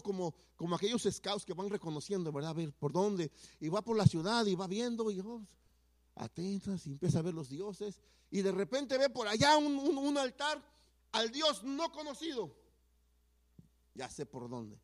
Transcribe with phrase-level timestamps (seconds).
[0.00, 2.50] Como, como aquellos scouts que van reconociendo, ¿verdad?
[2.50, 3.30] A ver por dónde.
[3.60, 5.42] Y va por la ciudad y va viendo y oh,
[6.16, 8.00] atentas y empieza a ver los dioses.
[8.30, 10.62] Y de repente ve por allá un, un altar
[11.12, 12.54] al Dios no conocido.
[13.94, 14.78] Ya sé por dónde.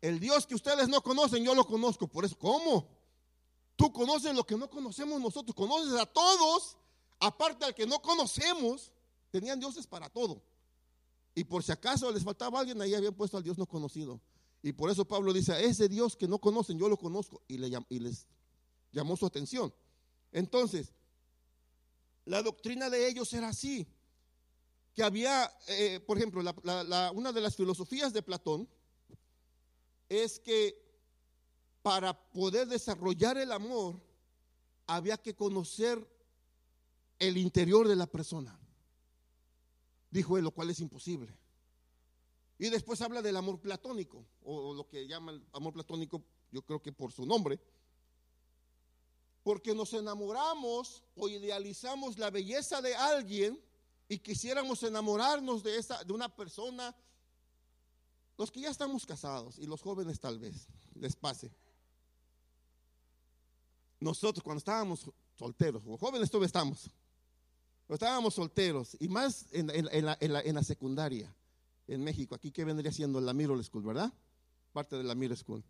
[0.00, 2.06] El Dios que ustedes no conocen, yo lo conozco.
[2.06, 2.86] Por eso, ¿cómo?
[3.76, 5.54] Tú conoces lo que no conocemos nosotros.
[5.54, 6.76] Conoces a todos,
[7.18, 8.92] aparte al que no conocemos.
[9.30, 10.42] Tenían dioses para todo.
[11.34, 14.20] Y por si acaso les faltaba alguien, ahí habían puesto al Dios no conocido.
[14.62, 17.42] Y por eso Pablo dice, a ese Dios que no conocen, yo lo conozco.
[17.48, 18.26] Y, les
[18.92, 19.74] llamó su atención.
[20.32, 20.92] Entonces,
[22.24, 23.86] la doctrina de ellos era así.
[24.94, 28.68] Que había, eh, por ejemplo, una de las filosofías de Platón
[30.08, 30.80] es que
[31.82, 34.00] para poder desarrollar el amor
[34.86, 36.08] había que conocer
[37.18, 38.58] el interior de la persona.
[40.14, 41.36] Dijo él, lo cual es imposible.
[42.56, 46.92] Y después habla del amor platónico, o lo que llaman amor platónico, yo creo que
[46.92, 47.58] por su nombre.
[49.42, 53.60] Porque nos enamoramos o idealizamos la belleza de alguien
[54.08, 56.94] y quisiéramos enamorarnos de, esa, de una persona
[58.38, 61.50] los que ya estamos casados y los jóvenes tal vez les pase.
[63.98, 66.88] Nosotros cuando estábamos solteros, o jóvenes todavía estamos,
[67.88, 71.34] estábamos solteros y más en, la, secundaria
[71.86, 74.12] en México, aquí que vendría siendo la Middle School, ¿verdad?
[74.72, 75.62] Parte de la Middle School.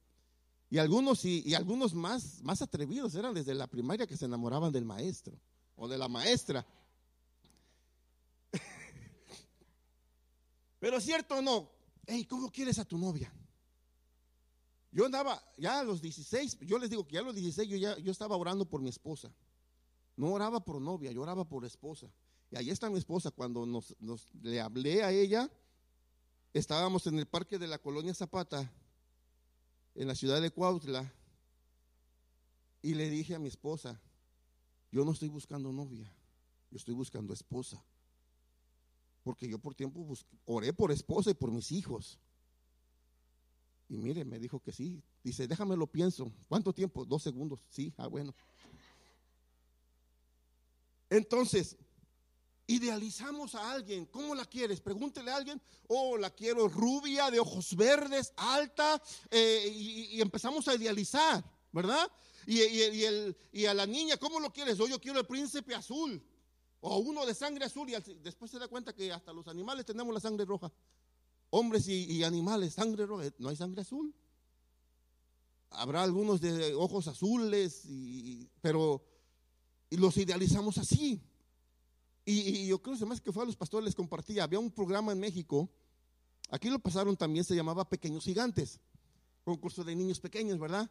[0.70, 4.72] Y algunos, y, y, algunos más, más atrevidos eran desde la primaria que se enamoraban
[4.72, 5.34] del maestro
[5.76, 6.64] o de la maestra.
[10.80, 11.68] Pero cierto o no,
[12.06, 13.32] hey, ¿cómo quieres a tu novia?
[14.94, 17.76] Yo andaba, ya a los 16, yo les digo que ya a los 16 yo,
[17.76, 19.28] ya, yo estaba orando por mi esposa.
[20.16, 22.08] No oraba por novia, yo oraba por esposa.
[22.50, 23.30] Y ahí está mi esposa.
[23.30, 23.96] Cuando nos,
[24.42, 25.50] le hablé a ella,
[26.52, 28.70] estábamos en el parque de la colonia Zapata,
[29.94, 31.12] en la ciudad de Cuautla,
[32.82, 34.00] y le dije a mi esposa,
[34.92, 36.12] yo no estoy buscando novia,
[36.70, 37.82] yo estoy buscando esposa.
[39.22, 40.06] Porque yo por tiempo
[40.44, 42.20] oré por esposa y por mis hijos.
[43.88, 45.02] Y mire, me dijo que sí.
[45.22, 46.30] Dice, déjame lo pienso.
[46.46, 47.04] ¿Cuánto tiempo?
[47.06, 47.64] Dos segundos.
[47.70, 48.34] Sí, ah, bueno.
[51.10, 51.76] Entonces,
[52.66, 54.06] idealizamos a alguien.
[54.06, 54.80] ¿Cómo la quieres?
[54.80, 55.60] Pregúntele a alguien.
[55.88, 59.00] Oh, la quiero rubia, de ojos verdes, alta.
[59.30, 62.10] Eh, y, empezamos a idealizar, ¿verdad?
[62.46, 64.78] Y, el, y, a la niña, ¿cómo lo quieres?
[64.80, 66.22] Oh, yo quiero el príncipe azul.
[66.80, 70.12] O uno de sangre azul y después se da cuenta que hasta los animales tenemos
[70.12, 70.70] la sangre roja.
[71.48, 74.14] Hombres y, animales, sangre roja, no hay sangre azul.
[75.70, 79.02] Habrá algunos de ojos azules, y, pero
[79.96, 81.22] los idealizamos así.
[82.24, 85.20] Y, yo creo que que fue a los pastores les compartía, había un programa en
[85.20, 85.68] México,
[86.48, 88.80] aquí lo pasaron también, se llamaba Pequeños Gigantes,
[89.44, 90.90] concurso de niños pequeños, ¿verdad?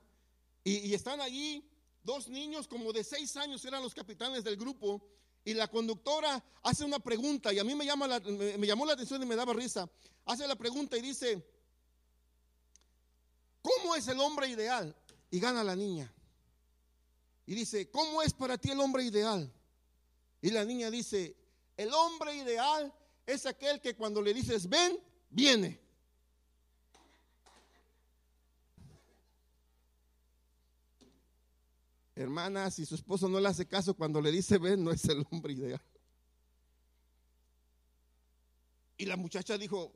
[0.64, 1.68] Y, y están allí
[2.04, 5.02] dos niños como de seis años, eran los capitanes del grupo,
[5.46, 9.22] y la conductora hace una pregunta y a mí me, llama me, llamó la atención
[9.22, 9.90] y me daba risa.
[10.26, 11.46] Hace la pregunta y dice,
[13.62, 14.96] ¿cómo es el hombre ideal?
[15.32, 16.14] Y gana la niña.
[17.46, 19.52] Y dice, ¿cómo es para ti el hombre ideal?
[20.42, 21.36] Y la niña dice,
[21.78, 22.94] el hombre ideal
[23.26, 25.00] es aquel que cuando le dices ven,
[25.30, 25.80] viene.
[32.16, 35.26] Hermana, si su esposo no le hace caso cuando le dice ven, no es el
[35.32, 35.82] hombre ideal.
[38.98, 39.92] Y la muchacha dijo,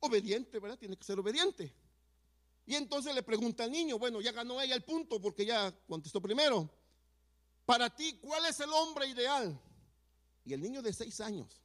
[0.00, 0.78] obediente, ¿verdad?
[0.78, 1.72] Tiene que ser obediente.
[2.66, 6.20] Y entonces le pregunta al niño, bueno, ya ganó ella el punto porque ya contestó
[6.20, 6.70] primero.
[7.64, 9.60] Para ti, ¿cuál es el hombre ideal?
[10.44, 11.60] Y el niño de seis años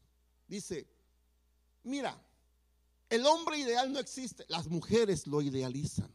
[0.48, 0.88] dice,
[1.84, 2.20] mira,
[3.10, 6.12] el hombre ideal no existe, las mujeres lo idealizan.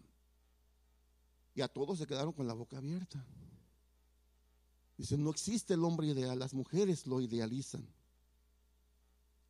[1.55, 3.25] Y a todos se quedaron con la boca abierta.
[4.97, 7.87] Dice, no existe el hombre ideal, las mujeres lo idealizan.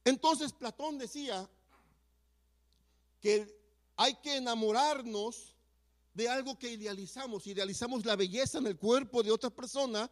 [0.04, 1.48] Entonces Platón decía
[3.20, 3.61] que
[3.96, 5.56] hay que enamorarnos
[6.14, 7.46] de algo que idealizamos.
[7.46, 10.10] Idealizamos la belleza en el cuerpo de otra persona,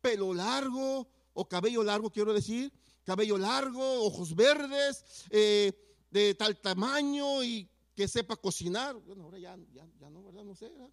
[0.00, 2.72] pelo largo o cabello largo, quiero decir,
[3.04, 5.72] cabello largo, ojos verdes, eh,
[6.10, 8.96] de tal tamaño y que sepa cocinar.
[8.96, 10.44] Bueno, ahora ya, ya, no, ¿verdad?
[10.44, 10.68] No sé.
[10.68, 10.90] ¿verdad?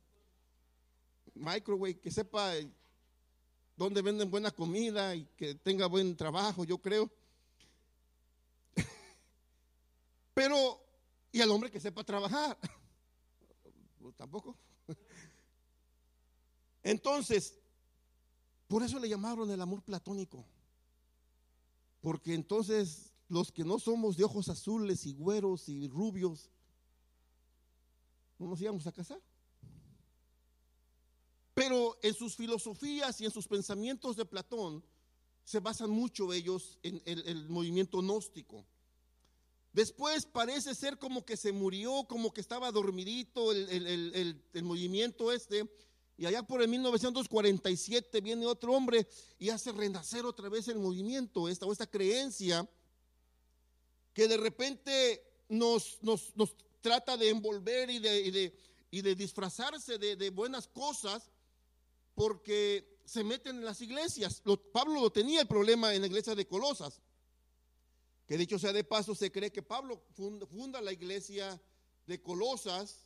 [1.38, 2.54] microwave, que sepa
[3.75, 7.10] dónde venden buena comida y que tenga buen trabajo, yo creo.
[10.34, 10.81] Pero,
[11.31, 12.57] y al hombre que sepa trabajar.
[14.18, 14.57] Tampoco.
[16.83, 17.59] Entonces,
[18.68, 20.45] por eso le llamaron el amor platónico.
[22.01, 26.50] Porque entonces los que no somos de ojos azules y güeros y rubios,
[28.38, 29.19] no nos íbamos a casar.
[31.53, 34.83] Pero en sus filosofías y en sus pensamientos de Platón
[35.44, 38.65] se basan mucho ellos en el, movimiento gnóstico.
[39.77, 45.69] Después parece ser como que se murió, como que estaba dormidito el, el, movimiento este.
[46.18, 49.07] Y allá por el 1947 viene otro hombre
[49.38, 52.68] y hace renacer otra vez el movimiento, esta o esta creencia
[54.15, 58.57] que de repente nos, nos, nos trata de envolver y de, y de,
[58.89, 61.29] y de disfrazarse de, buenas cosas
[62.15, 64.41] porque se meten en las iglesias.
[64.74, 67.00] Pablo lo tenía el problema en la iglesia de Colosas,
[68.27, 70.03] que dicho sea de paso, se cree que Pablo
[70.50, 71.59] funda, la iglesia
[72.06, 73.06] de Colosas,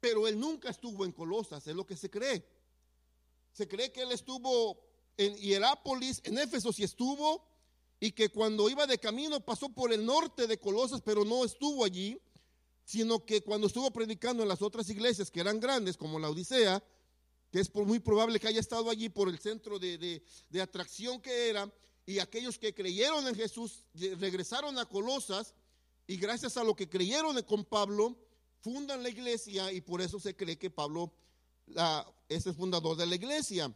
[0.00, 2.46] pero él nunca estuvo en Colosas, es lo que se cree.
[3.52, 4.80] Se cree que él estuvo
[5.16, 7.44] en Hierápolis, en Éfeso sí estuvo,
[7.98, 11.84] y que cuando iba de camino pasó por el norte de Colosas, pero no estuvo
[11.84, 12.20] allí,
[12.84, 16.82] sino que cuando estuvo predicando en las otras iglesias que eran grandes, como la Odisea,
[17.50, 20.22] que es muy probable que haya estado allí por el centro de,
[20.60, 21.70] atracción que era,
[22.08, 25.52] y aquellos que creyeron en Jesús regresaron a Colosas,
[26.06, 28.16] y gracias a lo que creyeron con Pablo,
[28.62, 31.12] fundan la iglesia, y por eso se cree que Pablo
[32.26, 33.70] es el fundador de la iglesia.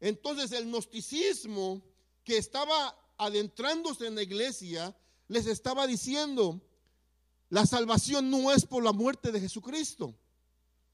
[0.00, 1.80] Entonces el gnosticismo
[2.22, 4.94] que estaba adentrándose en la iglesia,
[5.28, 6.60] les estaba diciendo,
[7.48, 10.14] la salvación no es por la muerte de Jesucristo.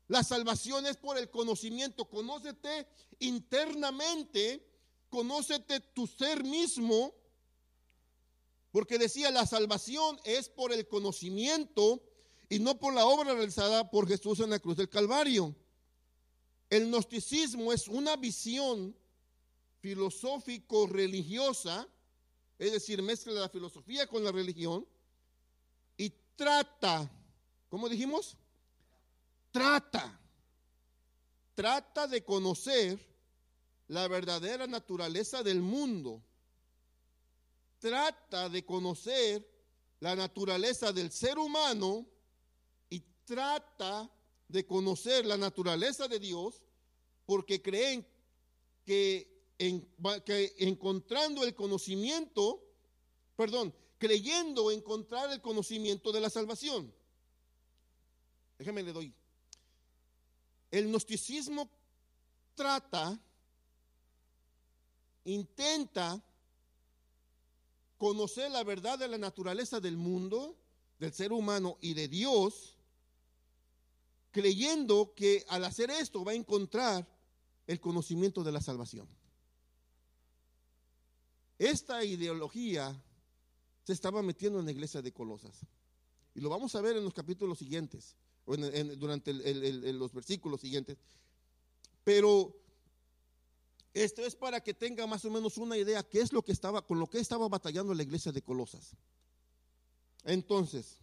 [0.07, 2.05] La salvación es por el conocimiento.
[2.05, 2.87] Conócete
[3.19, 4.65] internamente,
[5.09, 7.15] conócete tu ser mismo,
[8.71, 12.03] porque decía, la salvación es por el conocimiento
[12.49, 15.55] y no por la obra realizada por Jesús en la cruz del Calvario.
[16.71, 18.97] El gnosticismo es una visión
[19.81, 21.89] filosófico-religiosa
[22.59, 24.87] es decir, mezcla la filosofía con la religión
[25.97, 27.09] y trata,
[27.69, 28.37] ¿cómo dijimos?
[29.53, 30.21] Trata,
[31.55, 32.99] trata de conocer
[33.89, 36.23] la verdadera naturaleza del mundo.
[37.79, 39.47] Trata de conocer
[40.01, 42.07] la naturaleza del ser humano
[42.91, 44.11] y trata
[44.49, 46.63] de conocer la naturaleza de Dios
[47.27, 48.07] porque creen
[48.85, 49.39] que
[50.25, 52.63] que encontrando el conocimiento,
[53.37, 56.95] perdón, creyendo encontrar el conocimiento de la salvación.
[58.57, 59.13] Déjame le doy.
[60.71, 61.69] El gnosticismo
[62.55, 63.21] trata,
[65.33, 66.23] intenta
[67.97, 70.57] conocer la verdad de la naturaleza del mundo,
[70.99, 72.77] del ser humano y de Dios,
[74.31, 77.07] creyendo que al hacer esto va a encontrar
[77.67, 79.09] el conocimiento de la salvación.
[81.59, 82.97] Esta ideología
[83.85, 85.67] se estaba metiendo en la iglesia de Colosas.
[86.35, 89.33] Y lo vamos a ver en los capítulos siguientes, o durante
[89.93, 90.99] los versículos siguientes.
[92.05, 92.55] Pero
[94.03, 96.87] esto es para que tenga más o menos una idea qué es lo que estaba,
[96.87, 98.97] con lo que estaba batallando la iglesia de Colosas.
[100.25, 100.99] Entonces,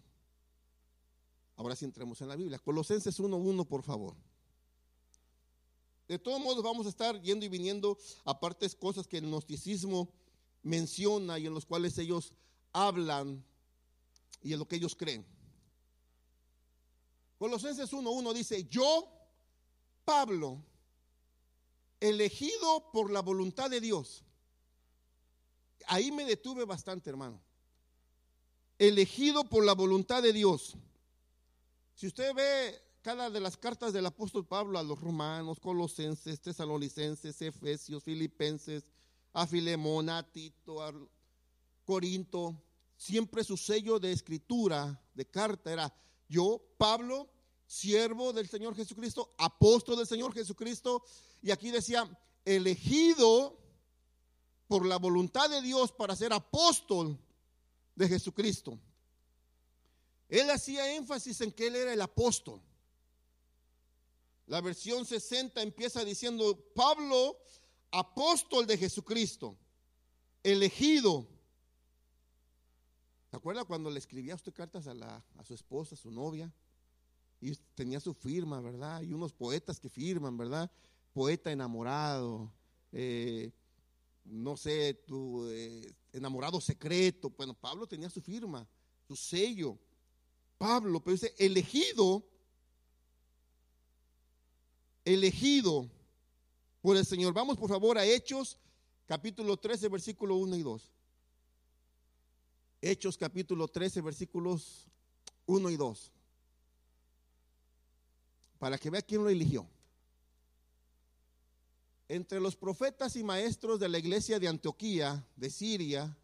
[1.55, 2.59] ahora sí entremos en la Biblia.
[2.59, 4.15] Colosenses 1.1, por favor.
[6.07, 10.09] De todos modos vamos a estar yendo y viniendo a partes cosas que el gnosticismo
[10.61, 12.33] menciona y en los cuales ellos
[12.71, 13.43] hablan
[14.43, 15.25] y en lo que ellos creen.
[17.39, 19.09] Colosenses 1.1 dice, yo,
[20.05, 20.61] Pablo,
[22.09, 24.23] elegido por la voluntad de Dios.
[25.87, 27.41] Ahí me detuve bastante, hermano.
[28.77, 30.75] Elegido por la voluntad de Dios.
[31.95, 37.41] Si usted ve cada de las cartas del apóstol Pablo a los romanos, colosenses, tesalonicenses,
[37.41, 38.85] efesios, filipenses,
[39.33, 40.93] a Filemón, a Tito, a
[41.85, 42.61] Corinto,
[42.97, 45.93] siempre su sello de escritura, de carta, era
[46.27, 47.29] yo, Pablo,
[47.67, 51.03] siervo del Señor Jesucristo, apóstol del Señor Jesucristo,
[51.41, 52.09] y aquí decía,
[52.43, 53.57] elegido
[54.67, 57.17] por la voluntad de Dios para ser apóstol
[57.95, 58.79] de Jesucristo.
[60.29, 62.61] Él hacía énfasis en que él era el apóstol.
[64.47, 67.37] La versión 60 empieza diciendo, Pablo,
[67.91, 69.57] apóstol de Jesucristo,
[70.43, 71.27] elegido.
[73.29, 76.51] ¿Se acuerda cuando le escribía usted cartas a, la, a su esposa, a su novia?
[77.41, 79.01] Y tenía su firma, ¿verdad?
[79.01, 80.71] Y unos poetas que firman, ¿verdad?
[81.13, 82.51] Poeta enamorado,
[82.91, 83.51] eh,
[84.25, 87.29] no sé, tu eh, enamorado secreto.
[87.29, 88.67] Bueno, Pablo tenía su firma,
[89.07, 89.77] su sello.
[90.57, 92.25] Pablo, pero dice, elegido,
[95.03, 95.89] elegido
[96.81, 97.33] por el Señor.
[97.33, 98.57] Vamos por favor a Hechos
[99.05, 100.91] capítulo 13, versículo 1 y 2.
[102.81, 104.87] Hechos capítulo 13, versículos
[105.45, 106.14] 1 y 2.
[108.59, 109.67] Para que vea quién lo eligió.
[112.07, 116.15] Entre los profetas y maestros de la iglesia de Antioquía, de Siria,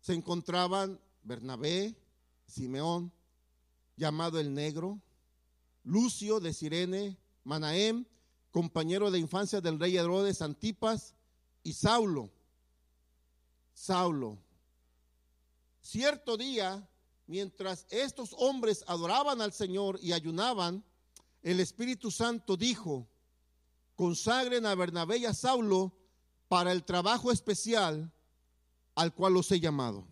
[0.00, 1.96] se encontraban Bernabé,
[2.46, 3.12] Simeón,
[3.96, 5.00] llamado el Negro,
[5.82, 8.04] Lucio de Sirene, Manahem,
[8.52, 11.14] compañero de infancia del rey Herodes Antipas,
[11.62, 12.30] y Saulo.
[13.74, 14.38] Saulo.
[15.80, 16.88] Cierto día,
[17.26, 20.84] mientras estos hombres adoraban al Señor y ayunaban,
[21.46, 23.06] el Espíritu Santo dijo,
[23.94, 25.96] consagren a Bernabé y a Saulo
[26.48, 28.12] para el trabajo especial
[28.96, 30.08] al cual los he llamado.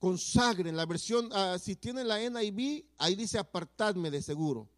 [0.00, 4.68] Consagren la versión, ah, si tienen la NIV, ahí dice apartadme de seguro.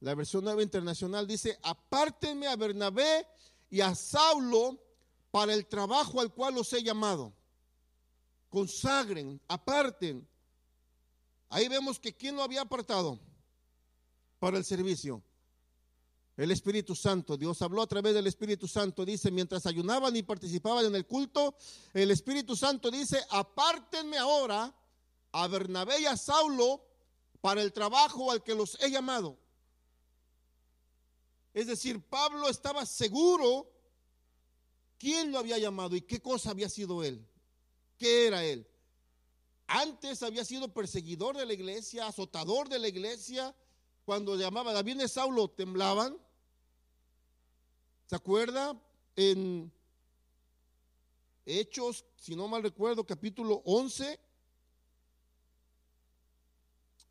[0.00, 3.26] La versión nueva internacional dice, apártenme a Bernabé
[3.68, 4.80] y a Saulo
[5.30, 7.34] para el trabajo al cual los he llamado.
[8.48, 10.26] Consagren, aparten.
[11.54, 13.20] Ahí vemos que quién lo había apartado
[14.40, 15.22] para el servicio.
[16.36, 20.84] El Espíritu Santo, Dios habló a través del Espíritu Santo, dice, mientras ayunaban y participaban
[20.84, 21.54] en el culto,
[21.92, 24.74] el Espíritu Santo dice, apártenme ahora
[25.30, 26.84] a Bernabé y a Saulo
[27.40, 29.38] para el trabajo al que los he llamado.
[31.52, 33.70] Es decir, Pablo estaba seguro
[34.98, 37.24] quién lo había llamado y qué cosa había sido él,
[37.96, 38.66] qué era él.
[39.66, 43.54] Antes había sido perseguidor de la iglesia, azotador de la iglesia.
[44.04, 46.18] Cuando llamaba David de Saulo temblaban.
[48.06, 48.78] ¿Se acuerda?
[49.16, 49.72] En
[51.46, 54.20] Hechos, si no mal recuerdo, capítulo 11.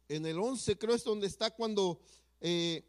[0.09, 1.99] En el 11 creo es donde está cuando
[2.41, 2.83] eh,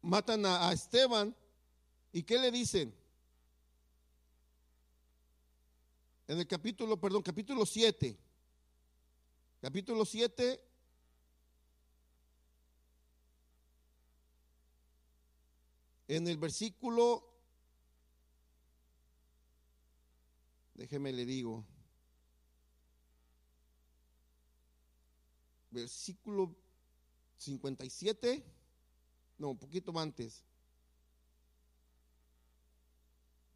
[0.00, 1.34] matan a, a Esteban.
[2.12, 2.94] ¿Y qué le dicen?
[6.28, 8.14] En el capítulo, perdón, capítulo 7.
[9.62, 10.62] Capítulo 7.
[16.08, 17.26] En el versículo,
[20.74, 21.64] déjeme le digo,
[25.70, 26.54] versículo
[27.38, 28.44] 57,
[29.38, 30.44] no, un poquito antes,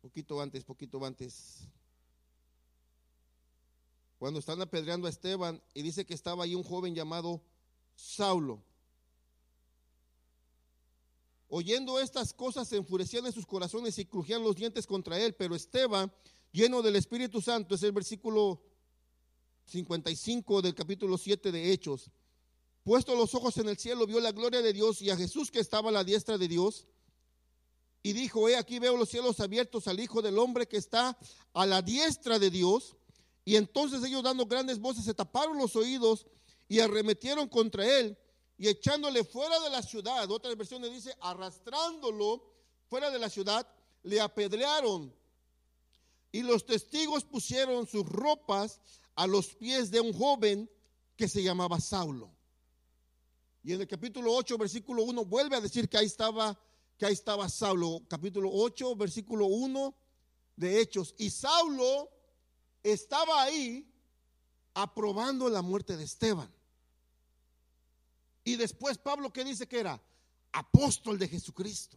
[0.00, 1.68] poquito antes, poquito antes.
[4.22, 7.42] Cuando están apedreando a Esteban y dice que estaba ahí un joven llamado
[7.96, 8.62] Saulo.
[11.48, 15.56] Oyendo estas cosas se enfurecían en sus corazones y crujían los dientes contra él, pero
[15.56, 16.12] Esteban,
[16.52, 18.62] lleno del Espíritu Santo, es el versículo
[19.64, 22.08] 55 del capítulo 7 de Hechos.
[22.84, 25.58] Puesto los ojos en el cielo, vio la gloria de Dios y a Jesús que
[25.58, 26.86] estaba a la diestra de Dios.
[28.04, 31.18] Y dijo, he aquí veo los cielos abiertos al Hijo del Hombre que está
[31.54, 32.96] a la diestra de Dios.
[33.44, 36.26] Y entonces ellos dando grandes voces se taparon los oídos
[36.68, 38.16] y arremetieron contra él
[38.62, 42.44] y echándole fuera de la ciudad, otra versión le dice, arrastrándolo
[42.88, 43.66] fuera de la ciudad,
[44.04, 45.12] le apedrearon.
[46.30, 48.80] Y los testigos pusieron sus ropas
[49.16, 50.70] a los pies de un joven
[51.16, 52.30] que se llamaba Saulo.
[53.64, 56.56] Y en el capítulo 8, versículo 1, vuelve a decir que ahí estaba,
[56.96, 58.02] que ahí estaba Saulo.
[58.08, 59.94] Capítulo 8, versículo 1
[60.56, 61.14] de Hechos.
[61.18, 62.08] Y Saulo
[62.82, 63.88] estaba ahí
[64.74, 66.50] aprobando la muerte de Esteban.
[68.44, 70.00] Y después Pablo, ¿qué dice que era?
[70.52, 71.96] Apóstol de Jesucristo.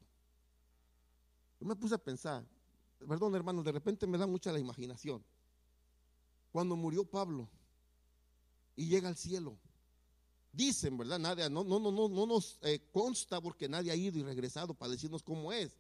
[1.60, 2.46] Yo me puse a pensar,
[3.08, 5.24] perdón hermano, de repente me da mucha la imaginación.
[6.52, 7.50] Cuando murió Pablo
[8.76, 9.58] y llega al cielo,
[10.54, 11.20] dicen, ¿verdad?
[11.20, 14.74] Nadie, no, no, no, no, no nos eh, consta porque nadie ha ido y regresado
[14.74, 15.76] para decirnos cómo es.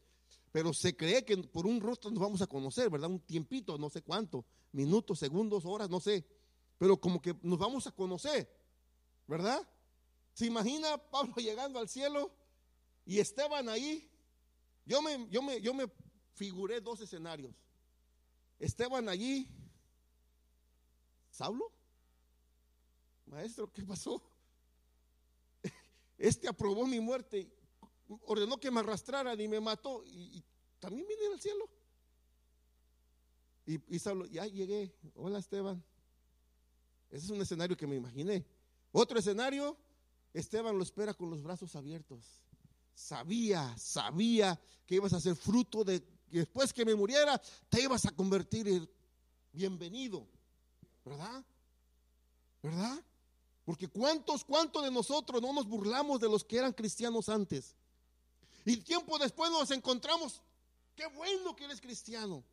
[0.56, 3.10] Pero se cree que por un rostro nos vamos a conocer, ¿verdad?
[3.10, 6.26] Un tiempito, no sé cuánto, minutos, segundos, horas, no sé.
[6.78, 8.50] Pero como que nos vamos a conocer,
[9.28, 9.68] ¿verdad?
[10.34, 12.32] ¿Se imagina Pablo llegando al cielo
[13.06, 14.10] y Esteban ahí?
[14.86, 15.92] Yo me, yo me, yo me
[16.36, 17.54] figuré dos escenarios.
[18.58, 19.50] Esteban allí.
[21.32, 21.70] ¿Saulo?
[23.26, 24.24] Maestro, ¿qué pasó?
[26.18, 27.54] Este aprobó mi muerte,
[28.26, 30.04] ordenó que me arrastraran y me mató.
[30.06, 30.44] Y,
[30.80, 31.70] también vine al cielo.
[33.66, 34.94] Y, y Saulo, ya llegué.
[35.16, 35.84] Hola Esteban.
[37.10, 38.46] Ese es un escenario que me imaginé.
[38.92, 39.78] Otro escenario,
[40.34, 42.42] Esteban lo espera con los brazos abiertos.
[42.94, 48.06] Sabía, sabía que ibas a ser fruto de que después que me muriera te ibas
[48.06, 48.90] a convertir en
[49.52, 50.28] bienvenido.
[51.04, 51.46] ¿Verdad?
[52.62, 53.04] ¿Verdad?
[53.64, 57.76] Porque cuántos, cuántos de nosotros no nos burlamos de los que eran cristianos antes.
[58.66, 60.42] Y tiempo después nos encontramos,
[60.96, 62.44] qué bueno que eres cristiano.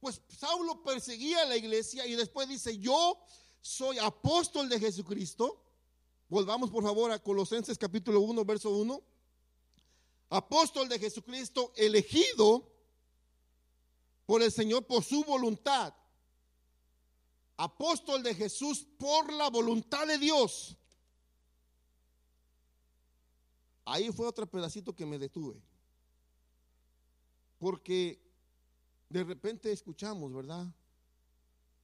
[0.00, 3.22] Pues Saulo perseguía a la iglesia y después dice, yo
[3.60, 5.62] soy apóstol de Jesucristo.
[6.28, 9.02] Volvamos por favor a Colosenses capítulo 1, verso 1.
[10.30, 12.66] Apóstol de Jesucristo, elegido
[14.24, 15.94] por el Señor por su voluntad.
[17.58, 20.78] Apóstol de Jesús por la voluntad de Dios.
[23.84, 25.60] Ahí fue otro pedacito que me detuve.
[27.58, 28.20] Porque
[29.08, 30.66] de repente escuchamos, ¿verdad?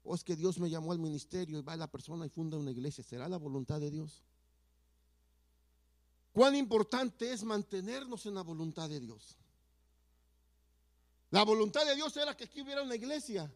[0.02, 2.70] O es que Dios me llamó al ministerio y va la persona y funda una
[2.70, 3.04] iglesia.
[3.04, 4.22] ¿Será la voluntad de Dios?
[6.32, 9.36] Cuán importante es mantenernos en la voluntad de Dios.
[11.30, 13.52] La voluntad de Dios era que aquí hubiera una iglesia.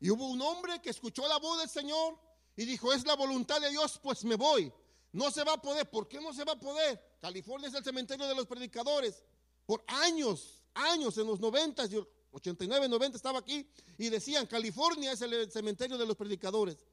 [0.00, 2.18] Y hubo un hombre que escuchó la voz del Señor
[2.56, 4.72] y dijo, es la voluntad de Dios, pues me voy.
[5.14, 5.88] No se va a poder.
[5.88, 7.00] ¿Por qué no se va a poder?
[7.20, 9.22] California es el cementerio de los predicadores.
[9.64, 11.84] Por años, años, en los 90,
[12.32, 13.64] 89, 90 estaba aquí
[13.96, 16.84] y decían, California es el cementerio de los predicadores.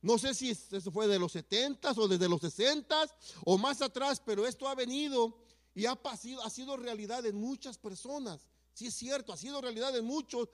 [0.00, 2.96] No sé si eso fue de los 70 o desde los 60
[3.44, 5.38] o más atrás, pero esto ha venido
[5.72, 8.50] y ha, ha sido realidad en muchas personas.
[8.74, 10.48] Sí es cierto, ha sido realidad en muchos.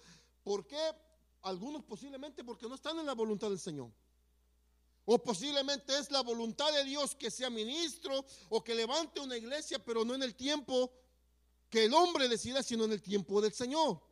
[0.44, 0.94] ¿Por qué?
[1.40, 3.90] Algunos posiblemente porque no están en la voluntad del Señor.
[5.10, 9.82] O posiblemente es la voluntad de Dios que sea ministro o que levante una iglesia,
[9.82, 10.92] pero no en el tiempo
[11.70, 14.02] que el hombre decida, sino en el tiempo del Señor.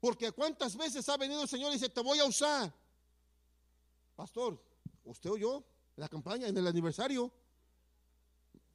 [0.00, 2.74] Porque cuántas veces ha venido el Señor y dice, te voy a usar.
[4.16, 4.60] Pastor,
[5.04, 5.58] usted o yo,
[5.96, 7.30] en la campaña, en el aniversario,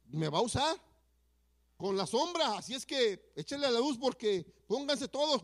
[0.06, 0.80] me va a usar
[1.76, 2.56] con la sombra.
[2.56, 5.42] Así es que échenle a la luz porque pónganse todos.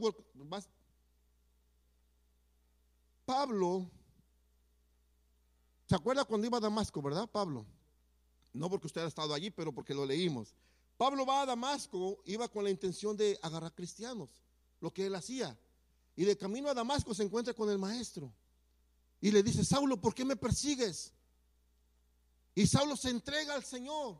[3.27, 3.91] Pablo,
[5.93, 7.67] ¿se acuerda cuando iba a Damasco, verdad, Pablo?
[8.55, 10.55] No porque usted ha estado allí, pero porque lo leímos.
[10.97, 14.31] Pablo va a Damasco, iba con la intención de agarrar cristianos,
[14.81, 15.55] lo que él hacía.
[16.17, 18.33] Y de camino a Damasco se encuentra con el maestro.
[19.21, 21.13] Y le dice, Saulo, ¿por qué me persigues?
[22.55, 24.19] Y Saulo se entrega al Señor.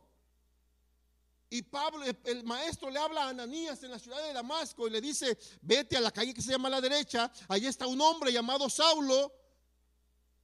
[1.49, 5.01] Y Pablo, el maestro, le habla a Ananías en la ciudad de Damasco y le
[5.01, 8.31] dice, vete a la calle que se llama a la derecha, allí está un hombre
[8.31, 9.42] llamado Saulo.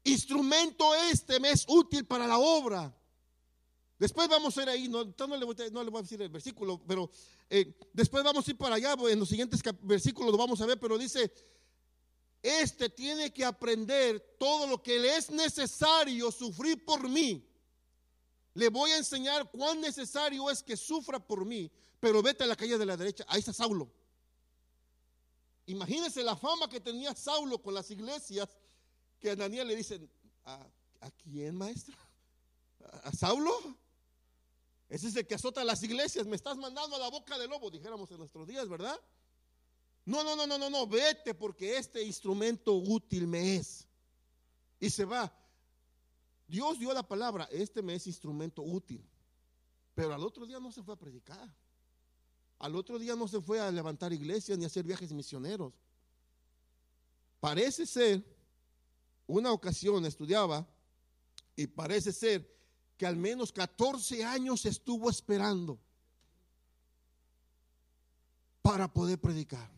[0.04, 2.94] Instrumento este me es útil para la obra.
[4.00, 7.12] Después vamos a ir ahí, no, le, voy, a decir el versículo, pero
[7.50, 10.80] eh, después vamos a ir para allá, en los siguientes versículos lo vamos a ver,
[10.80, 11.30] pero dice,
[12.42, 17.46] este tiene que aprender todo lo que le es necesario sufrir por mí.
[18.54, 22.56] Le voy a enseñar cuán necesario es que sufra por mí, pero vete a la
[22.56, 23.92] calle de la derecha, ahí está Saulo.
[25.66, 28.50] Imagínense la fama que tenía Saulo con las iglesias,
[29.20, 30.10] que a Daniel le dicen,
[30.46, 30.66] ¿a,
[31.02, 31.96] ¿a quién maestro?
[33.04, 33.54] ¿A Saulo?
[34.90, 36.26] Ese es el que azota las iglesias.
[36.26, 39.00] Me estás mandando a la boca del lobo, dijéramos en nuestros días, ¿verdad?
[40.06, 43.88] No, no, no, no, no, no, vete porque este instrumento útil me es.
[44.80, 45.32] Y se va.
[46.48, 49.08] Dios dio la palabra, este me es instrumento útil.
[49.94, 51.48] Pero al otro día no se fue a predicar.
[52.58, 55.74] Al otro día no se fue a levantar iglesias ni a hacer viajes misioneros.
[57.40, 58.26] Parece ser,
[59.30, 60.68] una ocasión estudiaba
[61.56, 62.52] y parece ser
[62.98, 65.80] que al menos 14 años estuvo esperando
[68.64, 69.70] para poder predicar.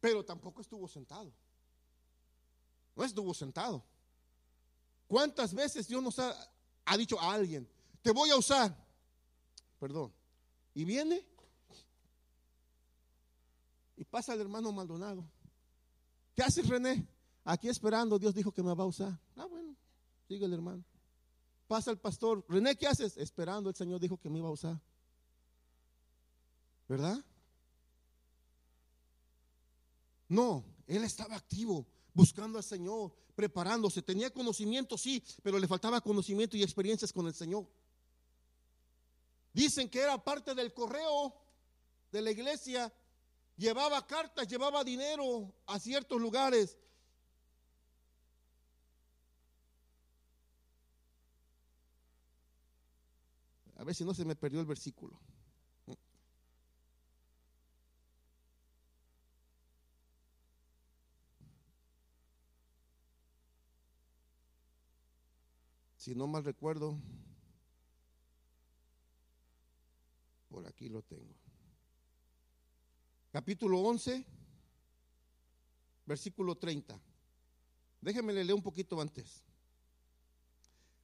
[0.00, 1.32] Pero tampoco estuvo sentado.
[2.94, 3.82] No estuvo sentado.
[5.08, 6.36] ¿Cuántas veces Dios nos ha,
[6.84, 7.66] ha dicho a alguien,
[8.02, 8.76] te voy a usar?
[9.78, 10.12] Perdón.
[10.74, 11.26] Y viene
[13.96, 15.24] y pasa el hermano Maldonado.
[16.34, 17.08] ¿Qué haces, René?
[17.44, 19.18] Aquí esperando, Dios dijo que me va a usar.
[19.36, 19.74] Ah, bueno,
[20.28, 20.84] sigue el hermano
[21.70, 23.16] pasa el pastor, René, ¿qué haces?
[23.16, 24.76] Esperando, el Señor dijo que me iba a usar.
[26.88, 27.24] ¿Verdad?
[30.28, 34.02] No, él estaba activo, buscando al Señor, preparándose.
[34.02, 37.68] Tenía conocimiento, sí, pero le faltaba conocimiento y experiencias con el Señor.
[39.52, 41.32] Dicen que era parte del correo
[42.10, 42.92] de la iglesia,
[43.56, 46.76] llevaba cartas, llevaba dinero a ciertos lugares
[53.80, 55.18] A ver si no se me perdió el versículo.
[65.96, 66.98] Si no mal recuerdo,
[70.50, 71.34] por aquí lo tengo.
[73.32, 74.26] Capítulo 11,
[76.04, 77.00] versículo 30.
[78.02, 79.42] Déjenme leer un poquito antes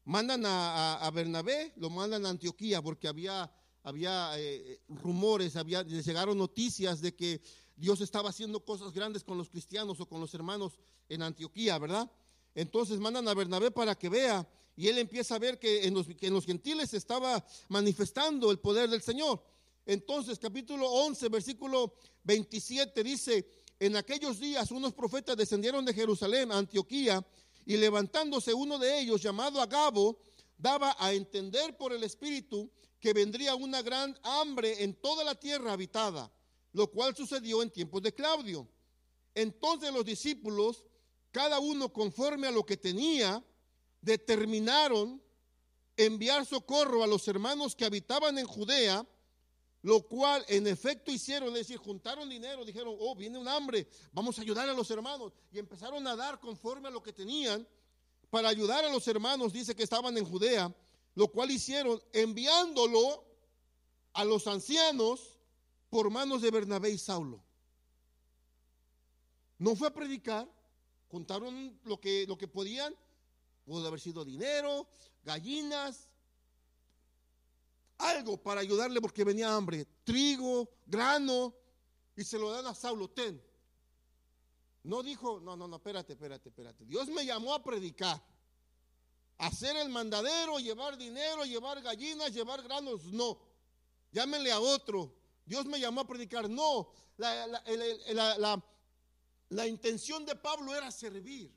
[0.07, 3.51] mandan a, Bernabé, lo mandan a Antioquía porque había,
[3.83, 7.42] había eh, rumores, había, llegaron noticias de que
[7.77, 12.11] Dios estaba haciendo cosas grandes con los cristianos o con los hermanos en Antioquía, ¿verdad?
[12.55, 16.07] Entonces mandan a Bernabé para que vea y él empieza a ver que en los,
[16.07, 19.42] que en los gentiles estaba manifestando el poder del Señor.
[19.85, 23.49] Entonces, capítulo 11, versículo 27 dice,
[23.81, 27.25] en aquellos días unos profetas descendieron de Jerusalén a Antioquía
[27.66, 30.18] y levantándose uno de ellos, llamado Agabo,
[30.57, 35.72] daba a entender por el Espíritu que vendría una gran hambre en toda la tierra
[35.72, 36.33] habitada,
[36.72, 38.68] lo cual sucedió en tiempos de Claudio.
[39.35, 40.85] Entonces los discípulos,
[41.33, 43.44] cada uno conforme a lo que tenía,
[44.00, 45.20] determinaron
[45.96, 49.05] enviar socorro a los hermanos que habitaban en Judea,
[49.87, 54.37] lo cual en efecto hicieron, es decir, juntaron dinero, dijeron, oh, viene un hambre, vamos
[54.37, 55.33] a ayudar a los hermanos.
[55.53, 57.64] Y empezaron a dar conforme a lo que tenían
[58.29, 60.75] para ayudar a los hermanos, dice que estaban en Judea,
[61.14, 63.25] lo cual hicieron enviándolo
[64.12, 65.38] a los ancianos
[65.88, 67.40] por manos de Bernabé y Saulo.
[69.57, 70.49] No fue a predicar,
[71.12, 72.92] juntaron lo que, lo que podían,
[73.64, 74.88] pudo haber sido dinero,
[75.22, 76.09] gallinas,
[77.98, 81.54] algo para ayudarle porque venía hambre, trigo, grano,
[82.16, 83.42] y se lo dan a Saulo, ten.
[84.82, 86.85] No dijo, no, no, no, espérate, espérate, espérate.
[86.85, 88.22] Dios me llamó a predicar,
[89.38, 93.38] hacer el mandadero, llevar dinero, llevar gallinas, llevar granos, no.
[94.12, 95.12] Llámenle a otro.
[95.44, 96.90] Dios me llamó a predicar, no.
[97.16, 98.64] La, la,
[99.48, 101.52] la intención de Pablo era servir,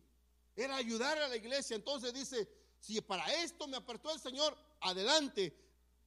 [0.56, 1.76] era ayudar a la iglesia.
[1.76, 2.50] Entonces dice,
[2.80, 5.56] si para esto me apartó el Señor, adelante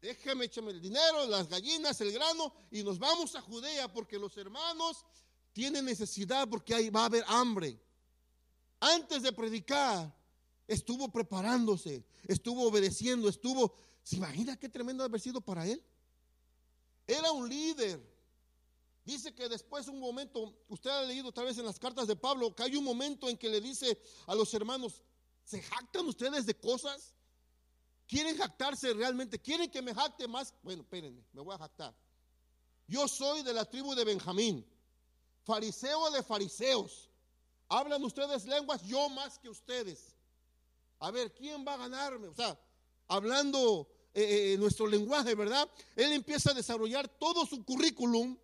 [0.03, 4.37] déjame echarme el dinero, las gallinas, el grano y nos vamos a Judea porque los
[4.37, 5.07] hermanos
[5.53, 7.81] tienen necesidad porque ahí va a haber hambre.
[8.81, 10.13] Antes de predicar,
[10.67, 13.75] estuvo preparándose, estuvo obedeciendo, estuvo...
[14.03, 15.81] ¿Se imagina qué tremendo haber sido para él?
[17.07, 18.03] Era un líder.
[19.05, 22.53] Dice que después un momento, usted ha leído tal vez en las cartas de Pablo,
[22.57, 25.05] que hay un momento en que le dice a los hermanos,
[25.45, 27.15] ¿se jactan ustedes de cosas
[28.13, 29.39] ¿Quieren jactarse realmente?
[29.39, 30.53] ¿Quieren que me jacte más?
[30.63, 31.95] Bueno, espérenme, me voy a jactar.
[32.87, 34.67] Yo soy de la tribu de Benjamín,
[35.45, 37.09] fariseo de fariseos.
[37.71, 40.15] Hablan ustedes lenguas, yo más que ustedes.
[40.99, 42.29] A ver, ¿quién va a ganarme?
[42.29, 42.61] O sea,
[43.09, 45.67] hablando eh, eh, nuestro lenguaje, ¿verdad?
[45.97, 48.37] Él empieza a desarrollar todo su currículum,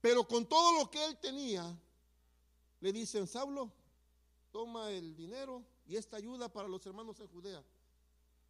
[0.00, 1.78] pero con todo lo que él tenía,
[2.80, 3.70] le dicen, Saulo,
[4.50, 7.62] toma el dinero y esta ayuda para los hermanos en Judea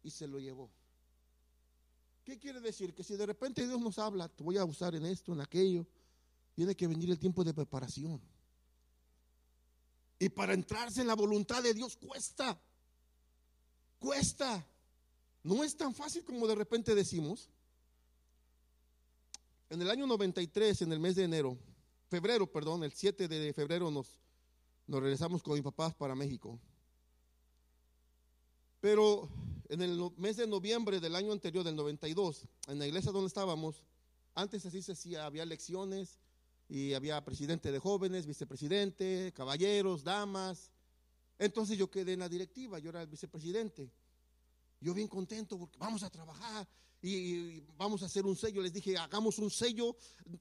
[0.03, 0.69] y se lo llevó.
[2.23, 2.93] ¿Qué quiere decir?
[2.93, 5.85] Que si de repente Dios nos habla, te voy a usar en esto, en aquello,
[6.53, 8.21] tiene que venir el tiempo de preparación.
[10.19, 12.57] Y para entrarse en la voluntad de Dios cuesta.
[13.99, 14.65] Cuesta.
[15.43, 17.49] No es tan fácil como de repente decimos.
[19.69, 21.57] En el año 93, en el mes de enero,
[22.07, 24.07] febrero, perdón, el 7 de febrero nos,
[24.87, 26.59] nos regresamos con mis papás para México.
[28.79, 29.29] Pero
[29.69, 33.83] en el mes de noviembre del año anterior, del 92, en la iglesia donde estábamos,
[34.35, 36.19] antes así se hacía, había elecciones
[36.67, 40.71] y había presidente de jóvenes, vicepresidente, caballeros, damas.
[41.37, 43.91] Entonces yo quedé en la directiva, yo era el vicepresidente.
[44.83, 46.67] Yo bien contento porque vamos a trabajar
[47.01, 48.61] y vamos a hacer un sello.
[48.61, 49.95] Les dije, hagamos un sello,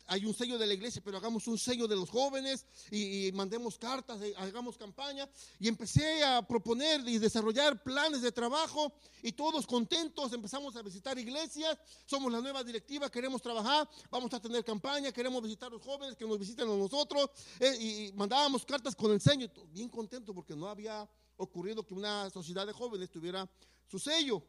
[0.06, 3.78] hay un sello de la iglesia, pero hagamos un sello de los jóvenes y, mandemos
[3.78, 5.28] cartas, hagamos campaña.
[5.60, 11.16] Y empecé a proponer y desarrollar planes de trabajo y todos contentos empezamos a visitar
[11.16, 11.78] iglesias.
[12.04, 16.16] Somos la nueva directiva, queremos trabajar, vamos a tener campaña, queremos visitar a los jóvenes
[16.16, 17.30] que nos visiten a nosotros.
[17.60, 21.08] Eh, y mandábamos cartas con el sello, bien contento porque no había
[21.44, 23.48] ocurrido que una sociedad de jóvenes tuviera
[23.86, 24.42] su sello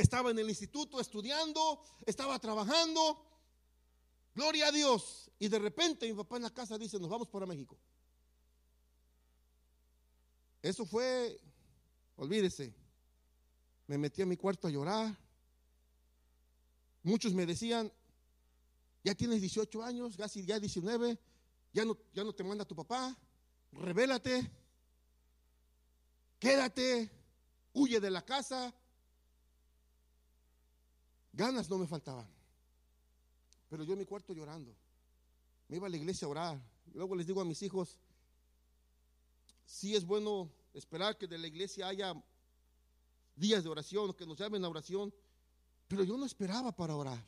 [0.00, 3.26] estaba en el instituto estudiando, estaba trabajando.
[4.34, 5.30] Gloria a Dios.
[5.38, 7.78] Y de repente mi papá en la casa dice, nos vamos para México.
[10.62, 11.40] Eso fue,
[12.16, 12.74] olvídese,
[13.86, 15.16] me metí a mi cuarto a llorar.
[17.02, 17.90] Muchos me decían,
[19.02, 21.18] ya tienes 18 años, casi ya 19,
[21.72, 23.16] ya no, ya no te manda tu papá,
[23.72, 24.50] revélate,
[26.40, 27.08] quédate,
[27.72, 28.74] huye de la casa,
[31.32, 32.26] Ganas no me faltaban.
[33.68, 34.74] Pero yo en mi cuarto llorando.
[35.68, 36.60] Me iba a la iglesia a orar.
[36.92, 38.00] luego les digo a mis hijos,
[39.64, 42.12] sí es bueno esperar que de la iglesia haya
[43.36, 45.14] días de oración, que nos llamen a oración,
[45.86, 47.24] pero yo no esperaba para orar.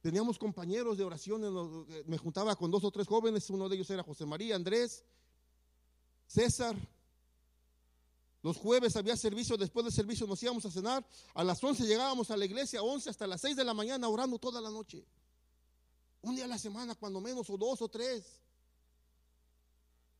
[0.00, 4.02] Teníamos compañeros de oración, me juntaba con dos o tres jóvenes, uno de ellos era
[4.02, 5.04] José María, Andrés,
[6.26, 6.76] César,
[8.42, 11.06] los jueves había servicio, después del servicio nos íbamos a cenar.
[11.34, 14.38] A las 11 llegábamos a la iglesia, 11 hasta las 6 de la mañana orando
[14.38, 15.04] toda la noche.
[16.22, 18.40] Un día a la semana, cuando menos, o dos o tres.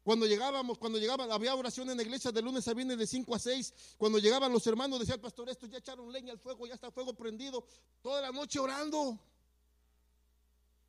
[0.03, 3.35] Cuando llegábamos, cuando llegaban, había oración en la iglesia de lunes a viernes de 5
[3.35, 3.75] a 6.
[3.97, 6.89] Cuando llegaban los hermanos, decía el pastor, esto ya echaron leña al fuego, ya está
[6.89, 7.67] el fuego prendido.
[8.03, 9.19] Toda la noche orando.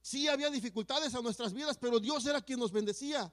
[0.02, 3.32] Sí había dificultades a nuestras vidas, pero Dios era quien nos bendecía.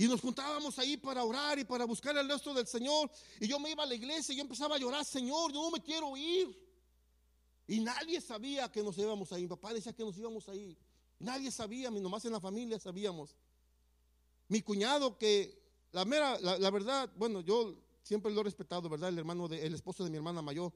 [0.00, 3.10] Y nos juntábamos ahí para orar y para buscar el resto del Señor.
[3.40, 5.72] Y yo me iba a la iglesia y yo empezaba a llorar, Señor, yo no
[5.72, 6.56] me quiero ir.
[7.66, 9.42] Y nadie sabía que nos íbamos ahí.
[9.42, 10.78] Mi papá decía que nos íbamos ahí.
[11.18, 13.34] Nadie sabía, nomás en la familia sabíamos.
[14.46, 19.08] Mi cuñado que, la mera, la, verdad, bueno, yo siempre lo he respetado, ¿verdad?
[19.08, 20.72] El hermano, de, el esposo de mi hermana mayor.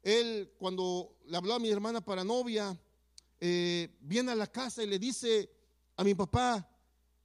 [0.00, 2.78] Él, cuando le habló a mi hermana para novia,
[3.40, 5.50] eh, viene a la casa y le dice
[5.96, 6.67] a mi papá,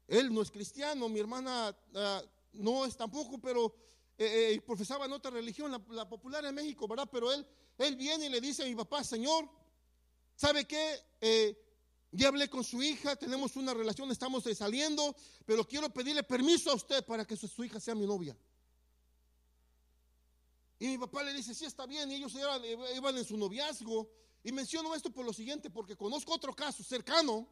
[0.08, 2.22] él no es cristiano, mi hermana ah,
[2.54, 3.74] no es tampoco, pero
[4.18, 7.10] eh, eh, profesaba en otra religión, la, popular en México, ¿verdad?
[7.12, 7.46] Pero él,
[7.78, 9.50] él viene y le dice a mi papá, Señor,
[10.36, 11.00] ¿sabe qué?
[11.20, 11.58] Eh,
[12.12, 16.76] ya hablé con su hija, tenemos una relación, estamos saliendo, pero quiero pedirle permiso a
[16.76, 18.38] usted para que su, hija sea mi novia.
[20.78, 22.34] Y mi papá le dice, sí, está bien, y ellos
[22.96, 24.12] iban en su noviazgo.
[24.44, 27.48] Y menciono esto por lo siguiente, porque conozco otro caso cercano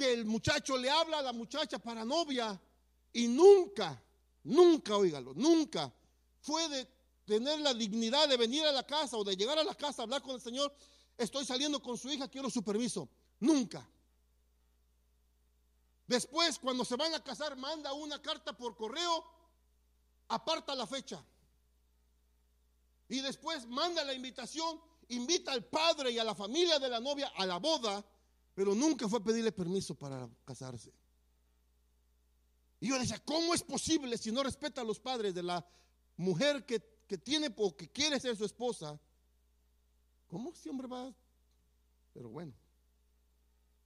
[0.00, 2.58] que el muchacho le habla a la muchacha para novia
[3.12, 4.02] y nunca,
[4.44, 5.92] nunca, oígalo, nunca
[6.40, 6.88] fue de
[7.26, 10.04] tener la dignidad de venir a la casa o de llegar a la casa a
[10.04, 10.74] hablar con el Señor.
[11.18, 13.10] Estoy saliendo con su hija, quiero su permiso.
[13.40, 13.86] Nunca.
[16.06, 19.22] Después, cuando se van a casar, manda una carta por correo,
[20.28, 21.22] aparta la fecha.
[23.06, 27.30] Y después manda la invitación, invita al padre y a la familia de la novia
[27.36, 28.02] a la boda
[28.60, 30.92] pero nunca fue a pedirle permiso para casarse.
[32.78, 35.66] Y yo decía, ¿cómo es posible si no respeta a los padres de la
[36.18, 36.78] mujer que,
[37.16, 39.00] tiene o que quiere ser su esposa?
[40.28, 41.10] ¿Cómo ese hombre va?
[42.12, 42.52] Pero bueno,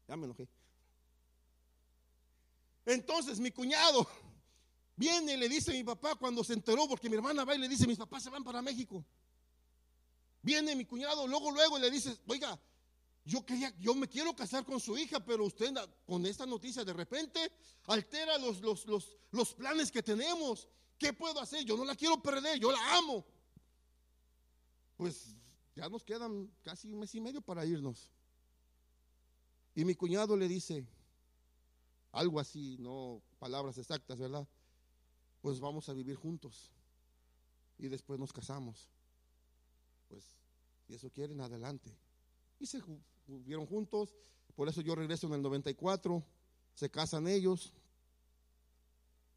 [0.08, 0.48] ya me enojé.
[2.84, 4.04] Entonces mi cuñado
[4.96, 7.58] viene y le dice a mi papá cuando se enteró, porque mi hermana va y
[7.58, 9.04] le dice, mis papás se van para México.
[10.42, 12.60] Viene mi cuñado, luego, luego le dice, oiga,
[13.24, 15.72] yo quería, yo me quiero casar con su hija, pero usted
[16.06, 17.40] con esta noticia de repente
[17.86, 20.68] altera los, los, los, los planes que tenemos.
[20.98, 21.64] ¿Qué puedo hacer?
[21.64, 23.24] Yo no la quiero perder, yo la amo.
[24.96, 25.36] Pues
[25.74, 28.10] ya nos quedan casi un mes y medio para irnos.
[29.74, 30.86] Y mi cuñado le dice
[32.12, 34.46] algo así, no palabras exactas, ¿verdad?
[35.40, 36.70] Pues vamos a vivir juntos
[37.78, 38.88] y después nos casamos.
[40.08, 40.24] Pues
[40.86, 41.90] si eso quieren, adelante.
[42.60, 42.80] Y se
[43.26, 44.14] vivieron juntos,
[44.54, 46.24] por eso yo regreso en el 94,
[46.74, 47.72] se casan ellos,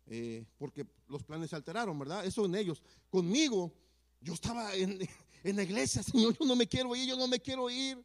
[0.08, 2.26] eh, porque los planes se alteraron, ¿verdad?
[2.26, 2.82] Eso en ellos.
[3.10, 3.74] Conmigo,
[4.22, 5.00] yo estaba en,
[5.44, 8.04] la iglesia, Señor, yo no me quiero ir, yo no me quiero ir.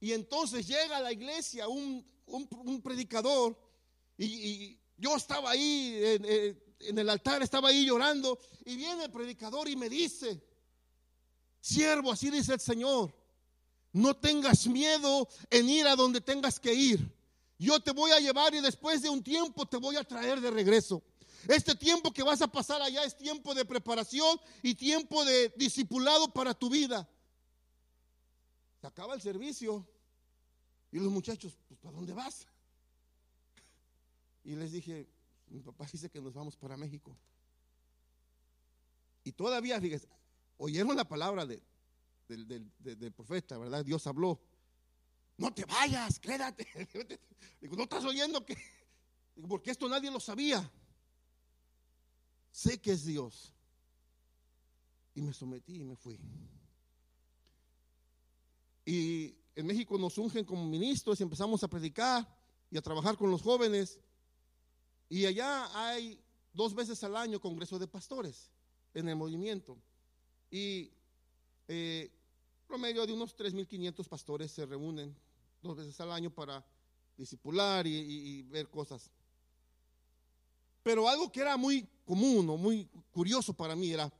[0.00, 2.04] Y entonces llega a la iglesia un,
[2.82, 3.58] predicador
[4.18, 9.68] y, yo estaba ahí en, en el altar, estaba ahí llorando y viene el predicador
[9.68, 10.42] y me dice,
[11.60, 13.14] siervo, así dice el Señor
[13.96, 17.10] no tengas miedo en ir a donde tengas que ir.
[17.58, 20.50] Yo te voy a llevar y después de un tiempo te voy a traer de
[20.50, 21.02] regreso.
[21.48, 26.30] Este tiempo que vas a pasar allá es tiempo de preparación y tiempo de discipulado
[26.30, 27.08] para tu vida.
[28.82, 29.88] Se acaba el servicio
[30.92, 32.46] y los muchachos, pues ¿para dónde vas?
[34.44, 35.08] Y les dije,
[35.46, 37.16] mi papá dice que nos vamos para México.
[39.24, 40.06] Y todavía, fíjense,
[40.58, 41.62] oyeron la palabra de,
[42.28, 43.84] del, profeta, ¿verdad?
[43.84, 44.40] Dios habló.
[45.38, 46.66] No te vayas, quédate.
[47.60, 48.56] Digo, no estás oyendo que.
[49.48, 50.70] porque esto nadie lo sabía.
[52.50, 53.52] Sé que es Dios.
[55.14, 56.18] Y me sometí y me fui.
[58.84, 62.26] Y en México nos ungen como ministros y empezamos a predicar
[62.70, 63.98] y a trabajar con los jóvenes.
[65.08, 66.20] Y allá hay
[66.52, 68.50] dos veces al año congreso de pastores
[68.94, 69.78] en el movimiento.
[70.50, 70.92] Y
[71.68, 72.10] eh,
[72.66, 75.16] promedio de unos 3.500 pastores se reúnen
[75.62, 76.64] dos veces al año para
[77.16, 79.10] discipular y, ver cosas.
[80.82, 84.12] Pero algo que era muy común o muy curioso para mí era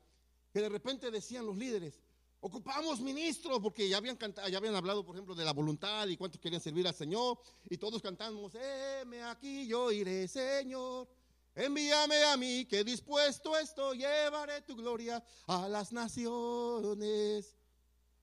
[0.51, 1.99] que de repente decían los líderes,
[2.39, 6.17] ocupamos ministros, porque ya habían, cantado, ya habían hablado, por ejemplo, de la voluntad y
[6.17, 11.07] cuántos querían servir al Señor, y todos cantamos, heme aquí, yo iré, Señor.
[11.55, 17.56] Envíame a mí, que dispuesto estoy, llevaré tu gloria a las naciones.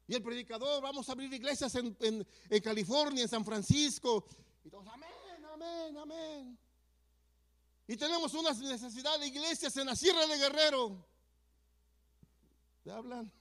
[0.07, 2.27] Y el predicador, vamos a abrir iglesias en,
[2.63, 4.27] California, en San Francisco.
[4.65, 6.59] Y todos, amén, amén, amén.
[7.87, 11.07] Y tenemos una necesidad de iglesias en la Sierra de Guerrero.
[12.83, 13.33] ¿Te hablan?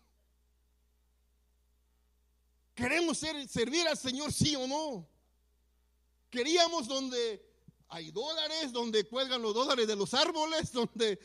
[2.73, 5.07] ¿Queremos servir al Señor, sí o no?
[6.29, 7.45] Queríamos donde
[7.89, 11.19] hay dólares, donde cuelgan los dólares de los árboles, donde,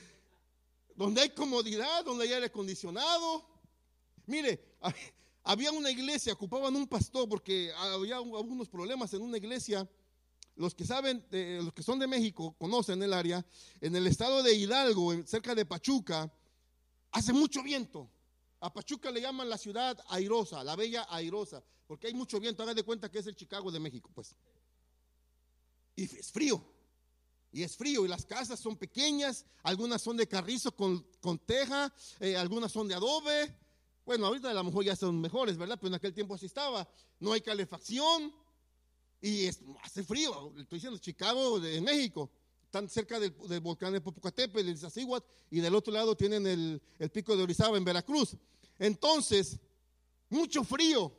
[0.95, 3.49] donde hay comodidad, donde hay aire acondicionado.
[4.27, 4.77] Mire,
[5.49, 9.89] había una iglesia, ocupaban un pastor porque había algunos problemas en una iglesia.
[10.57, 13.43] Los que saben, los que son de México, conocen el área.
[13.81, 16.31] En el estado de Hidalgo, cerca de Pachuca,
[17.13, 18.11] hace mucho viento.
[18.61, 22.63] A Pachuca le llaman la ciudad airosa, la bella airosa, porque hay mucho viento.
[22.63, 24.37] Haga de cuenta que es el Chicago de México, pues.
[25.97, 26.63] Y es frío.
[27.53, 28.05] Y es frío.
[28.05, 29.47] Y las casas son pequeñas.
[29.63, 31.91] Algunas son de carrizo con, teja.
[32.21, 33.57] Eh, algunas son de adobe.
[34.09, 35.77] Bueno, ahorita a lo mejor ya son mejores, ¿verdad?
[35.79, 36.89] Pero en aquel tiempo así estaba.
[37.21, 38.33] No hay calefacción.
[39.21, 39.49] Y
[39.83, 40.55] hace frío.
[40.57, 42.31] Estoy diciendo Chicago de México.
[42.65, 47.11] Están cerca del, volcán de Popocatépetl, el Iztaccíhuatl, y del otro lado tienen el, el
[47.11, 48.35] pico de Orizaba en Veracruz.
[48.79, 49.59] Entonces,
[50.31, 51.13] mucho frío.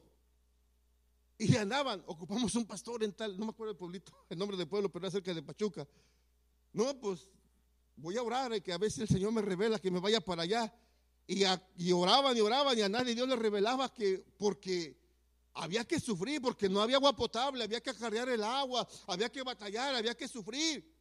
[1.38, 4.68] Y andaban, ocupamos un pastor en tal, no me acuerdo el pueblito, el nombre del
[4.68, 5.88] pueblo, pero era cerca de Pachuca.
[6.74, 7.30] No, pues
[7.98, 10.42] voy a orar, eh, que a veces el Señor me revela que me vaya para
[10.42, 10.74] allá.
[11.32, 14.98] Y, oraban y oraban y a nadie Dios les revelaba que porque
[15.54, 19.44] había que sufrir, porque no había agua potable, había que acarrear el agua, había que
[19.44, 20.92] batallar, había que sufrir.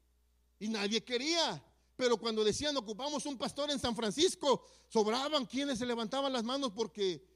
[0.60, 1.64] Y nadie quería.
[1.96, 6.72] Pero cuando decían ocupamos un pastor en San Francisco, sobraban quienes se levantaban las manos
[6.72, 7.26] porque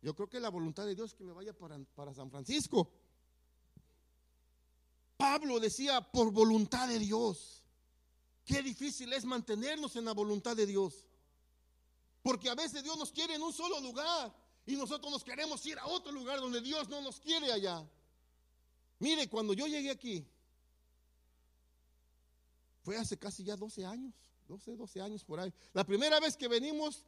[0.00, 2.90] yo creo que la voluntad de Dios es que me vaya para, para San Francisco.
[5.18, 7.62] Pablo decía, por voluntad de Dios.
[8.46, 11.04] Qué difícil es mantenernos en la voluntad de Dios.
[12.22, 14.34] Porque a veces Dios nos quiere en un solo lugar
[14.66, 17.88] y nosotros nos queremos ir a otro lugar donde Dios no nos quiere allá.
[18.98, 20.26] Mire, cuando yo llegué aquí,
[22.82, 24.14] fue hace casi ya 12 años,
[24.48, 25.52] 12, 12 años por ahí.
[25.72, 27.06] La primera vez que venimos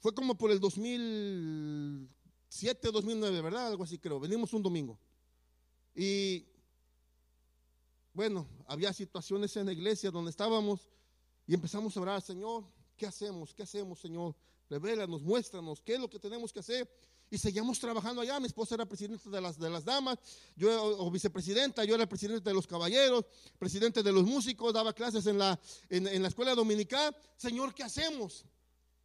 [0.00, 3.68] fue como por el 2007, 2009, ¿verdad?
[3.68, 4.18] Algo así creo.
[4.18, 4.98] Venimos un domingo.
[5.94, 6.46] Y
[8.12, 10.88] bueno, había situaciones en la iglesia donde estábamos
[11.46, 12.64] y empezamos a orar, Señor,
[13.00, 13.54] ¿qué hacemos?
[13.54, 14.36] ¿Qué hacemos, Señor?
[14.68, 16.86] Revélanos, muéstranos, ¿qué es lo que tenemos que hacer?
[17.32, 18.40] y seguíamos trabajando allá.
[18.40, 20.18] Mi esposa era presidenta de las, de las damas,
[20.56, 23.24] yo o vicepresidenta, yo era presidente de los caballeros,
[23.56, 25.58] presidente de los músicos, daba clases en la,
[25.88, 27.16] en, la escuela dominical.
[27.36, 28.44] Señor, ¿qué hacemos?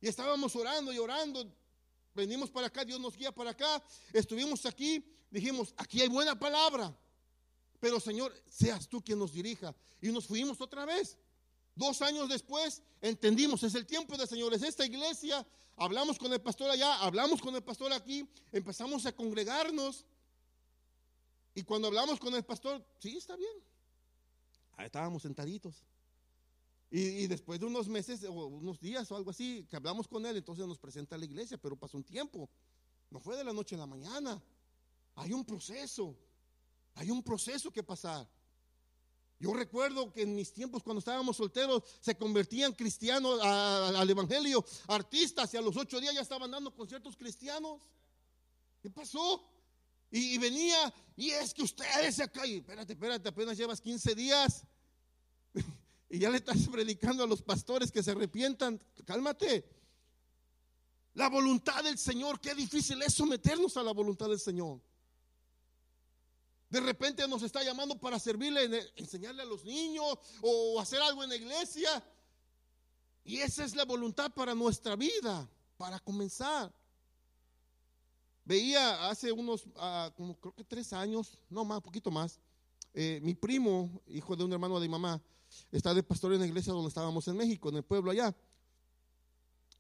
[0.02, 1.46] Y estábamos orando y orando.
[2.16, 3.82] Venimos para acá, Dios nos guía para acá.
[4.12, 6.98] Estuvimos aquí, dijimos, aquí hay buena palabra.
[7.80, 9.76] Pero Señor, seas tú quien nos dirija.
[10.02, 11.16] Y nos fuimos otra vez.
[11.76, 14.64] Dos años después entendimos, es el tiempo de señores.
[14.64, 20.06] Esta iglesia, hablamos con el pastor allá, hablamos con el pastor aquí, empezamos a congregarnos.
[21.54, 23.54] Y cuando hablamos con el pastor, sí, está bien.
[24.78, 25.84] Ahí estábamos sentaditos.
[26.92, 30.38] Y, después de unos meses o unos días o algo así, que hablamos con él,
[30.38, 32.50] entonces nos presenta a la iglesia, pero pasó un tiempo.
[33.10, 34.42] No fue de la noche a la mañana.
[35.16, 36.16] Hay un proceso.
[36.94, 38.26] Hay un proceso que pasar.
[39.40, 45.54] Yo recuerdo que en mis tiempos cuando estábamos solteros se convertían cristianos al evangelio, artistas
[45.54, 47.82] y a los ocho días ya estaban dando conciertos cristianos.
[48.82, 49.44] ¿Qué pasó?
[50.12, 54.64] Y, venía, y es que ustedes acá, y espérate, espérate, apenas llevas 15 días
[56.10, 58.82] y ya le estás predicando a los pastores que se arrepientan.
[59.04, 59.66] Cálmate.
[61.16, 64.82] La voluntad del Señor, qué difícil es someternos a la voluntad del Señor.
[66.76, 71.30] De repente nos está llamando para servirle, enseñarle a los niños o hacer algo en
[71.30, 72.04] la iglesia.
[73.24, 76.70] Y esa es la voluntad para nuestra vida, para comenzar.
[78.44, 82.42] Veía hace unos, ah, como creo que tres años, no más, poquito más,
[82.94, 85.22] eh, mi primo, hijo de un hermano de mi mamá,
[85.72, 88.36] está de pastor en la iglesia donde estábamos en México, en el pueblo allá.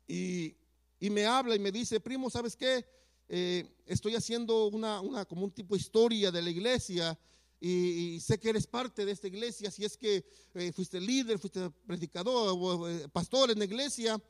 [0.08, 0.56] Y,
[1.02, 2.86] y me habla y me dice, primo, ¿sabes qué?
[3.28, 7.18] Eh, estoy haciendo una, una, como un tipo de historia de la iglesia
[7.60, 11.72] y, sé que eres parte de esta iglesia, si es que eh, fuiste líder, fuiste
[11.88, 14.22] predicador eh, pastor en la iglesia,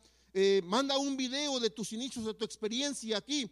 [0.63, 3.49] manda un video de tus inicios, de tu experiencia aquí.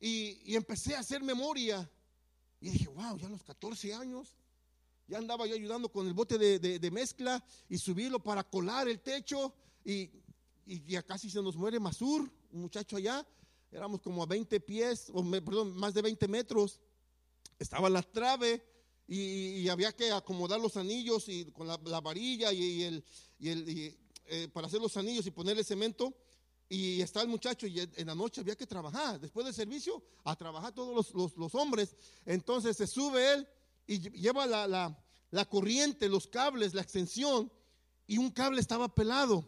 [0.00, 1.88] Y, y, empecé a hacer memoria.
[2.60, 4.36] Y dije, wow, ya a los 14 años,
[5.08, 9.00] ya andaba yo ayudando con el bote de, de, mezcla y subirlo para colar el
[9.00, 9.52] techo.
[9.84, 10.08] Y,
[10.66, 13.26] y ya casi se nos muere Masur, un muchacho allá
[13.70, 16.80] éramos como a 20 pies, o perdón, más de 20 metros.
[17.58, 18.64] Estaba la trave
[19.06, 23.04] y, había que acomodar los anillos y con la, varilla y, el,
[23.38, 26.14] y el eh, para hacer los anillos y ponerle cemento.
[26.68, 29.18] Y está el muchacho y en la noche había que trabajar.
[29.18, 31.96] Después del servicio, a trabajar todos los, los, hombres.
[32.26, 33.48] Entonces se sube él
[33.86, 37.50] y lleva la, la, la corriente, los cables, la extensión.
[38.06, 39.46] Y un cable estaba pelado.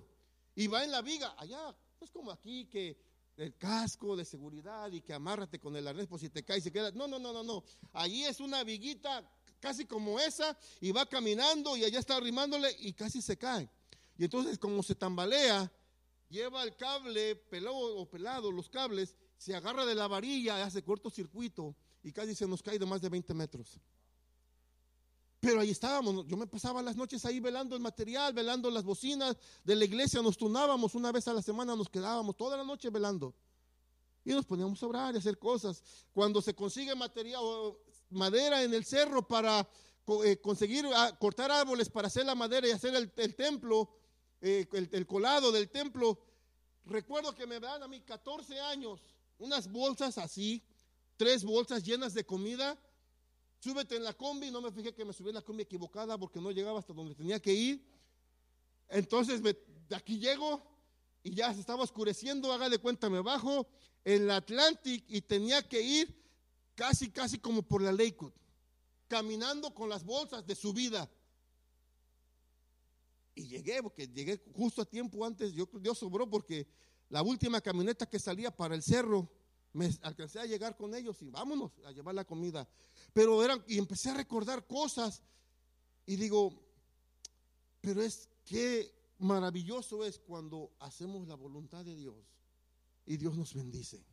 [0.54, 1.34] Y va en la viga.
[1.38, 2.98] Allá, es como aquí que
[3.40, 6.64] el casco de seguridad y que amárrate con el arnés por si te caes y
[6.64, 6.90] se queda.
[6.92, 7.64] No, no, no, no, no.
[7.92, 9.26] Allí es una viguita
[9.60, 13.68] casi como esa, y va caminando y allá está arrimándole y casi se cae.
[14.16, 15.70] Y entonces como se tambalea,
[16.28, 21.74] lleva el cable pelado o pelado, los cables, se agarra de la varilla, hace cortocircuito
[22.02, 23.78] y casi se nos cae de más de 20 metros.
[25.40, 29.36] Pero ahí estábamos, yo me pasaba las noches ahí velando el material, velando las bocinas
[29.64, 32.90] de la iglesia, nos tunábamos una vez a la semana, nos quedábamos toda la noche
[32.90, 33.34] velando.
[34.22, 35.82] Y nos poníamos a orar y hacer cosas.
[36.12, 37.42] Cuando se consigue material,
[38.10, 39.66] madera en el cerro para
[40.24, 43.88] eh, conseguir ah, cortar árboles para hacer la madera y hacer el, templo,
[44.42, 46.18] eh, el, colado del templo,
[46.84, 49.00] recuerdo que me dan a mí 14 años,
[49.38, 50.62] unas bolsas así,
[51.16, 52.78] tres bolsas llenas de comida
[53.60, 56.40] súbete en la combi, no me fijé que me subí en la combi equivocada porque
[56.40, 57.86] no llegaba hasta donde tenía que ir.
[58.88, 60.62] Entonces de aquí llego
[61.22, 63.68] y ya se estaba oscureciendo, haga de cuenta, me bajo
[64.04, 66.20] en la Atlantic y tenía que ir
[66.74, 68.32] casi, casi como por la Lakewood,
[69.06, 71.10] caminando con las bolsas de subida.
[73.34, 76.66] Y llegué, porque llegué justo a tiempo antes, yo, Dios sobró porque
[77.10, 79.30] la última camioneta que salía para el cerro
[79.72, 82.68] me alcancé a llegar con ellos y vámonos a llevar la comida.
[83.12, 85.22] Pero eran, y empecé a recordar cosas
[86.06, 86.52] y digo,
[87.80, 92.16] pero es que maravilloso es cuando hacemos la voluntad de Dios
[93.06, 94.04] y Dios nos bendice.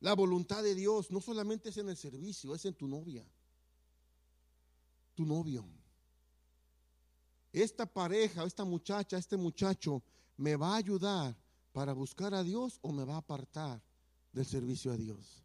[0.00, 3.24] La voluntad de Dios no solamente es en el servicio, es en tu novia,
[5.14, 5.64] tu novio.
[7.52, 10.02] Esta pareja, esta muchacha, este muchacho
[10.36, 11.34] me va a ayudar
[11.76, 13.82] para buscar a Dios o me va a apartar
[14.32, 15.44] del servicio a Dios?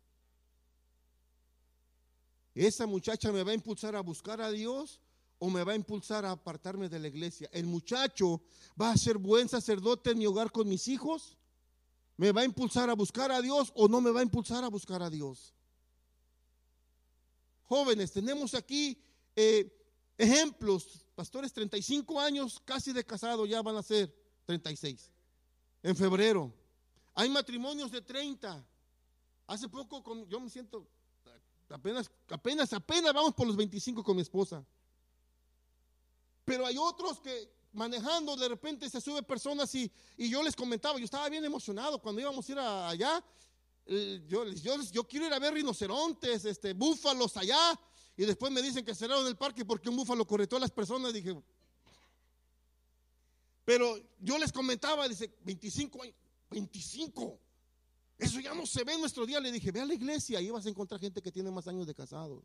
[2.56, 5.02] ¿Esa muchacha me va a impulsar a buscar a Dios
[5.40, 7.50] o me va a impulsar a apartarme de la iglesia?
[7.52, 8.42] ¿El muchacho
[8.82, 11.36] va a ser buen sacerdote en mi hogar con mis hijos?
[12.16, 14.70] ¿Me va a impulsar a buscar a Dios o no me va a impulsar a
[14.70, 15.54] buscar a Dios?
[17.66, 18.98] Jóvenes, tenemos aquí
[19.36, 19.70] eh,
[20.18, 21.06] ejemplos.
[21.14, 24.16] Pastores, 35 años casi de casado, ya van a ser
[24.46, 25.12] 36
[25.84, 26.54] en febrero.
[27.14, 28.66] Hay matrimonios de 30.
[29.48, 30.88] Hace poco yo me siento
[31.70, 34.66] apenas, apenas, apenas vamos por los 25 con mi esposa.
[36.46, 41.06] Pero hay otros que manejando de repente se sube personas y, yo les comentaba, yo
[41.06, 43.26] estaba bien emocionado cuando íbamos a ir allá.
[44.28, 44.46] Yo,
[44.92, 47.80] yo, quiero ir a ver rinocerontes, este, búfalos allá.
[48.16, 51.14] Y después me dicen que cerraron el parque porque un búfalo corrió a las personas.
[51.14, 51.36] Dije,
[53.66, 56.16] pero yo les comentaba, dice, 25 años,
[56.50, 57.40] 25.
[58.18, 59.40] Eso ya no se ve en nuestro día.
[59.40, 61.88] Le dije, ve a la iglesia, ahí vas a encontrar gente que tiene más años
[61.88, 62.44] de casados.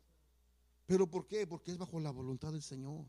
[0.85, 1.45] ¿Pero por qué?
[1.45, 3.05] Porque es bajo la voluntad del Señor.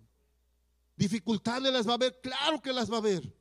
[0.96, 3.32] Dificultades las va a haber, claro que las va a haber.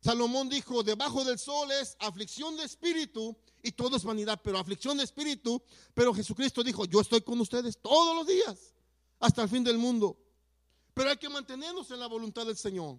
[0.00, 4.96] Salomón dijo, debajo del sol es aflicción de espíritu y todo es vanidad, pero aflicción
[4.96, 5.62] de espíritu.
[5.92, 8.74] Pero Jesucristo dijo, yo estoy con ustedes todos los días,
[9.18, 10.16] hasta el fin del mundo.
[10.94, 12.98] Pero hay que mantenernos en la voluntad del Señor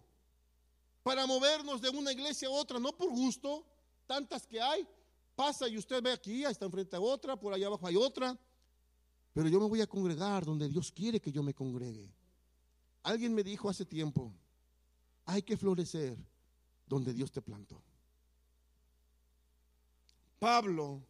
[1.04, 3.66] para movernos de una iglesia a otra, no por gusto,
[4.06, 4.88] tantas que hay.
[5.36, 8.38] Pasa y usted ve aquí, está enfrente a otra, por allá abajo hay otra.
[9.34, 12.14] Pero yo me voy a congregar donde Dios quiere que yo me congregue.
[13.04, 14.34] Alguien me dijo hace tiempo,
[15.26, 16.18] hay que florecer
[16.86, 17.82] donde Dios te plantó.
[20.38, 21.02] Pablo,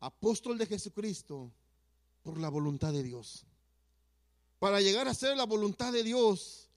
[0.00, 1.50] apóstol de Jesucristo,
[2.22, 3.44] por la voluntad de Dios.
[4.58, 6.67] Para llegar a ser la voluntad de Dios,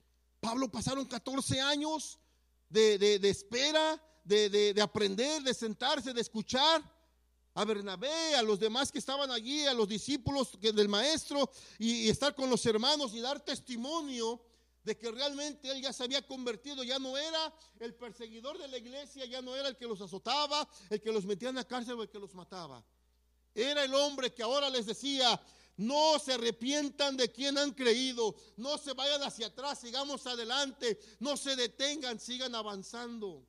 [0.41, 2.19] Pablo pasaron 14 años
[2.67, 6.81] de, espera, de, aprender, de sentarse, de escuchar
[7.53, 12.33] a Bernabé, a los demás que estaban allí, a los discípulos del maestro y, estar
[12.33, 14.41] con los hermanos y dar testimonio
[14.83, 18.77] de que realmente él ya se había convertido, ya no era el perseguidor de la
[18.79, 21.99] iglesia, ya no era el que los azotaba, el que los metía en la cárcel
[21.99, 22.83] o el que los mataba.
[23.53, 25.39] Era el hombre que ahora les decía,
[25.77, 28.35] no se arrepientan de quien han creído.
[28.57, 30.99] No se vayan hacia atrás, sigamos adelante.
[31.19, 33.45] No se detengan, sigan avanzando.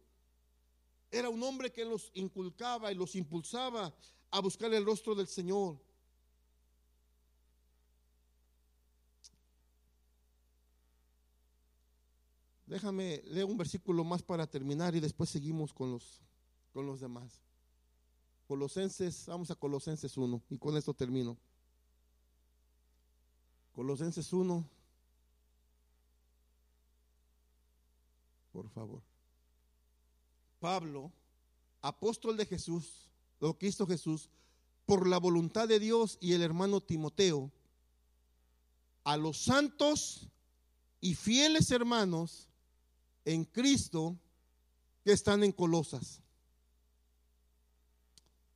[1.10, 3.94] Era un hombre que los inculcaba y los impulsaba
[4.30, 5.78] a buscar el rostro del Señor.
[12.66, 16.22] Déjame leer un versículo más para terminar y después seguimos con los,
[16.72, 17.42] con los demás.
[18.48, 21.36] Colosenses, vamos a Colosenses 1 y con esto termino.
[23.72, 24.68] Colosenses 1.
[28.52, 29.02] Por favor.
[30.60, 31.10] Pablo,
[31.80, 33.10] apóstol de Jesús,
[33.40, 34.28] lo que Jesús,
[34.86, 37.50] por la voluntad de Dios y el hermano Timoteo,
[39.04, 40.28] a los santos
[41.00, 42.48] y fieles hermanos
[43.24, 44.16] en Cristo
[45.04, 46.20] que están en Colosas.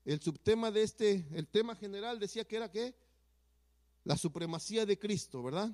[0.05, 2.95] El subtema de este, el tema general decía que era que
[4.07, 5.69] la supremacía de Cristo, ¿verdad?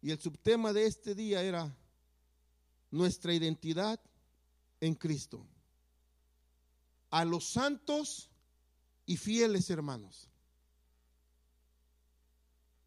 [0.00, 1.76] Y el subtema de este día era
[2.90, 4.00] nuestra identidad
[4.80, 5.46] en Cristo.
[7.10, 8.30] A los santos
[9.04, 10.30] y fieles hermanos.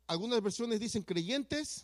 [0.07, 1.83] Algunas versiones dicen creyentes,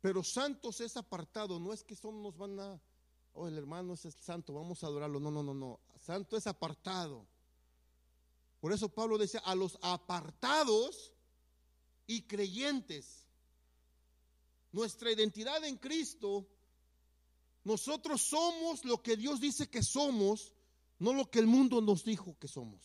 [0.00, 2.80] pero santos es apartado, no es que son nos van a,
[3.32, 6.46] oh el hermano es el santo, vamos a adorarlo, no, no, no, no, santo es
[6.46, 7.26] apartado.
[8.66, 11.12] Por eso Pablo decía, a los apartados
[12.04, 13.24] y creyentes.
[14.72, 16.48] Nuestra identidad en Cristo,
[17.62, 20.52] nosotros somos lo que Dios dice que somos,
[20.98, 22.82] no lo que el mundo nos dijo que somos.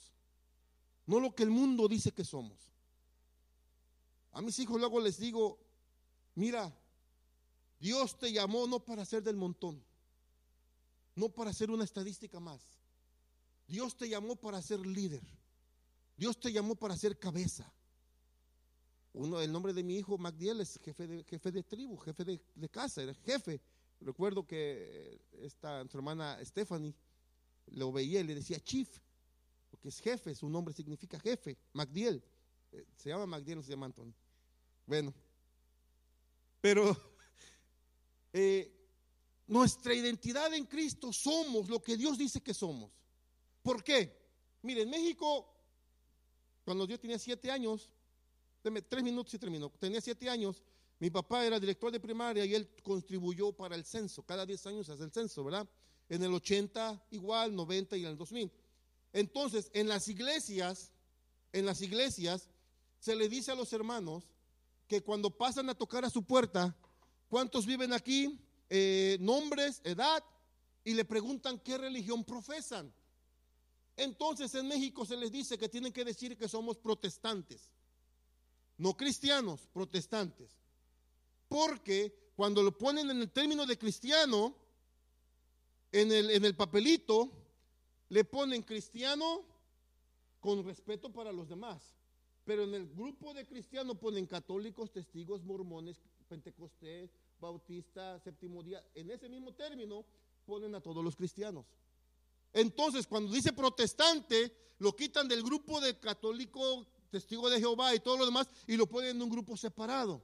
[1.07, 2.59] No lo que el mundo dice que somos.
[4.33, 5.57] A mis hijos luego les digo,
[6.35, 6.71] mira,
[7.79, 9.83] Dios te llamó no para ser del montón,
[11.15, 12.61] no para ser una estadística más.
[13.67, 15.40] Dios te llamó para ser líder.
[16.21, 17.73] Dios te llamó para ser cabeza.
[19.11, 22.69] Uno, el nombre de mi hijo, Magdiel, es jefe de, jefe de tribu, jefe de,
[22.69, 23.59] casa, era jefe.
[23.99, 26.93] Recuerdo que esta su hermana Stephanie
[27.71, 28.87] lo veía y le decía chief,
[29.71, 32.23] porque es jefe, su nombre significa jefe, Magdiel.
[32.71, 34.13] Eh, se llama Magdiel, no se llama Antonio.
[34.85, 35.15] Bueno,
[36.61, 36.95] pero
[38.31, 38.71] eh,
[39.47, 42.91] nuestra identidad en Cristo somos lo que Dios dice que somos.
[43.63, 44.21] ¿Por qué?
[44.61, 45.50] Mire, en México,
[46.63, 47.89] cuando yo tenía siete años,
[48.87, 49.71] tres minutos y termino.
[49.79, 50.63] Tenía siete años,
[50.99, 54.23] mi papá era director de primaria y él contribuyó para el censo.
[54.23, 55.67] Cada diez años hace el censo, ¿verdad?
[56.09, 58.51] En el 80 igual, 90 y en el 2000.
[59.13, 60.91] Entonces, en las iglesias,
[61.53, 62.49] en las iglesias,
[62.99, 64.25] se le dice a los hermanos
[64.87, 66.75] que cuando pasan a tocar a su puerta,
[67.29, 68.39] ¿cuántos viven aquí?
[68.69, 70.23] Eh, nombres, edad,
[70.83, 72.93] y le preguntan qué religión profesan.
[74.03, 77.71] Entonces en México se les dice que tienen que decir que somos protestantes
[78.81, 80.57] no cristianos, protestantes.
[81.47, 84.55] Porque cuando lo ponen en el término de cristiano,
[85.91, 87.29] en el, en el papelito,
[88.09, 89.43] le ponen cristiano
[90.39, 91.95] con respeto para los demás.
[92.43, 98.83] Pero en el grupo de cristianos ponen católicos, testigos, mormones, pentecostés, bautistas, séptimo día.
[98.95, 100.05] En ese mismo término
[100.47, 101.67] ponen a todos los cristianos.
[102.53, 108.17] Entonces, cuando dice protestante, lo quitan del grupo de católico, testigo de Jehová y todo
[108.17, 110.23] lo demás, y lo ponen en un grupo separado.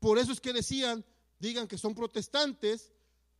[0.00, 1.04] Por eso es que decían,
[1.38, 2.92] digan que son protestantes,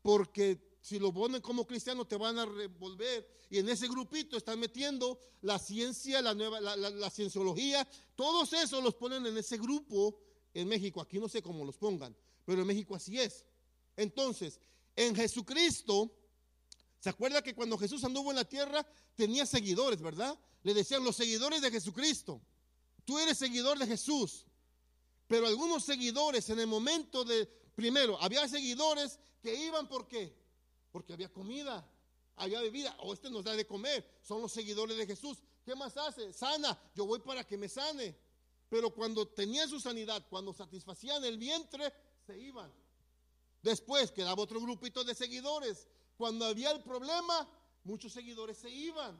[0.03, 3.29] porque si lo ponen como cristiano te van a revolver.
[3.51, 8.83] Y en ese grupito están metiendo la ciencia, la nueva, la, la cienciología, todos esos
[8.83, 10.19] los ponen en ese grupo
[10.55, 11.01] en México.
[11.01, 13.45] Aquí no sé cómo los pongan, pero en México así es.
[13.97, 14.61] Entonces,
[14.97, 16.11] en Jesucristo,
[16.99, 18.87] ¿se acuerda que cuando Jesús anduvo en la tierra
[19.17, 20.39] tenía seguidores, verdad?
[20.63, 22.41] le decían los seguidores de Jesucristo.
[23.05, 24.45] Tú eres seguidor de Jesús.
[25.27, 30.35] Pero algunos seguidores en el momento de, primero, había seguidores que iban por qué?
[30.91, 31.87] Porque había comida,
[32.37, 35.43] había bebida, o este nos da de comer, son los seguidores de Jesús.
[35.65, 36.33] ¿Qué más hace?
[36.33, 38.17] Sana, yo voy para que me sane.
[38.71, 41.93] Pero cuando tenían su sanidad, cuando satisfacían el vientre,
[42.27, 42.73] se iban.
[43.63, 45.89] Después quedaba otro grupito de seguidores.
[46.19, 47.49] Cuando había el problema,
[47.85, 49.19] muchos seguidores se iban.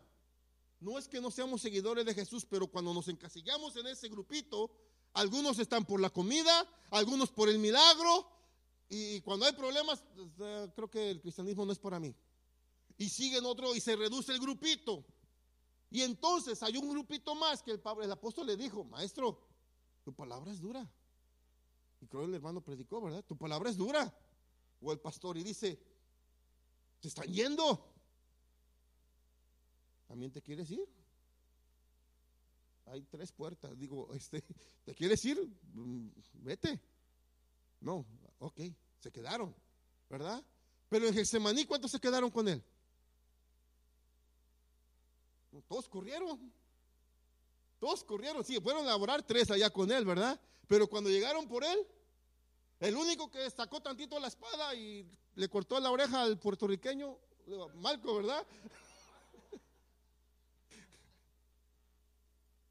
[0.81, 4.71] No es que no seamos seguidores de Jesús, pero cuando nos encasillamos en ese grupito,
[5.15, 8.29] algunos están por la comida, algunos por el milagro,
[8.89, 10.03] y cuando hay problemas,
[10.37, 12.15] pues, creo que el cristianismo no es para mí.
[12.97, 15.05] Y siguen otro y se reduce el grupito.
[15.91, 19.41] Y entonces hay un grupito más que el, el apóstol le dijo, maestro,
[20.05, 20.91] tu palabra es dura.
[22.01, 23.25] Y creo que el hermano predicó, ¿verdad?
[23.25, 24.13] Tu palabra es dura.
[24.81, 25.79] O el pastor y dice,
[27.01, 27.85] se están yendo.
[30.07, 30.89] ¿También te quieres ir?
[32.87, 33.79] Hay tres puertas.
[33.79, 34.43] Digo, este,
[34.85, 35.39] ¿te quieres ir?
[35.75, 36.81] Mm, vete.
[37.81, 38.05] No,
[38.41, 38.61] ok,
[38.99, 39.55] se quedaron,
[40.11, 40.45] ¿verdad?
[40.89, 42.63] Pero en Getsemaní, ¿cuántos se quedaron con él?
[45.69, 46.53] Todos corrieron.
[47.79, 50.41] Todos corrieron, sí, fueron a orar tres allá con él, ¿verdad?
[50.67, 51.87] Pero cuando llegaron por él,
[52.81, 55.07] el único que sacó tantito la espada y
[55.39, 57.17] le cortó la oreja al puertorriqueño,
[57.77, 58.45] Malco, ¿verdad?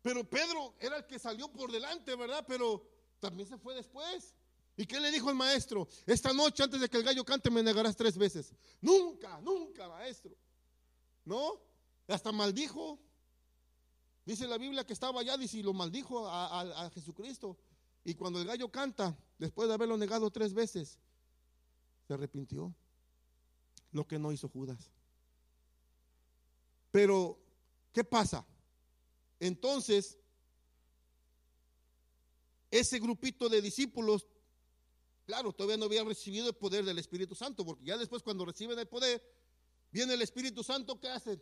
[0.01, 2.43] Pero Pedro era el que salió por delante, ¿verdad?
[2.45, 2.85] Pero
[3.19, 4.35] también se fue después.
[4.75, 5.87] ¿Y qué le dijo el maestro?
[6.05, 8.53] Esta noche antes de que el gallo cante me negarás tres veces.
[8.81, 10.35] Nunca, nunca, maestro.
[11.23, 11.61] ¿No?
[12.09, 12.99] Hasta maldijo.
[14.25, 17.57] Dice la Biblia que estaba allá y lo maldijo a, a Jesucristo.
[18.03, 20.99] Y cuando el gallo canta, después de haberlo negado tres veces,
[22.07, 22.73] se arrepintió.
[23.91, 24.91] Lo que no hizo Judas.
[26.91, 27.39] Pero,
[27.93, 28.45] ¿qué pasa?
[29.39, 30.17] entonces,
[32.71, 34.25] ese grupito de discípulos,
[35.27, 38.79] claro, todavía no habían recibido el poder del Espíritu Santo, porque ya después cuando reciben
[38.79, 39.23] el poder,
[39.91, 41.41] viene el Espíritu Santo, ¿qué hacen?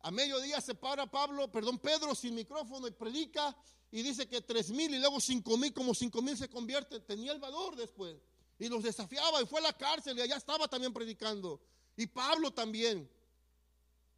[0.00, 3.56] A mediodía se para Pablo, perdón, Pedro sin micrófono y predica
[3.90, 7.02] y dice que tres mil y luego cinco mil, como cinco mil se convierten.
[7.06, 8.16] Tenía el valor después
[8.58, 11.60] y los desafiaba y fue a la cárcel y allá estaba también predicando.
[11.96, 13.08] Y Pablo también.